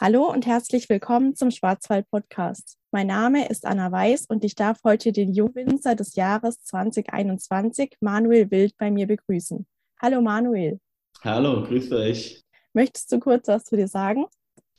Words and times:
Hallo 0.00 0.30
und 0.30 0.46
herzlich 0.46 0.88
willkommen 0.88 1.34
zum 1.34 1.50
Schwarzwald 1.50 2.08
Podcast. 2.08 2.78
Mein 2.92 3.08
Name 3.08 3.48
ist 3.48 3.66
Anna 3.66 3.90
Weiß 3.90 4.26
und 4.28 4.44
ich 4.44 4.54
darf 4.54 4.78
heute 4.84 5.10
den 5.10 5.32
Jungwinzer 5.32 5.96
des 5.96 6.14
Jahres 6.14 6.62
2021, 6.62 7.96
Manuel 8.00 8.48
Wild, 8.52 8.76
bei 8.78 8.92
mir 8.92 9.08
begrüßen. 9.08 9.66
Hallo 10.00 10.20
Manuel. 10.20 10.78
Hallo, 11.24 11.64
grüß 11.64 11.90
euch. 11.90 12.44
Möchtest 12.74 13.10
du 13.10 13.18
kurz 13.18 13.48
was 13.48 13.64
zu 13.64 13.74
dir 13.74 13.88
sagen? 13.88 14.26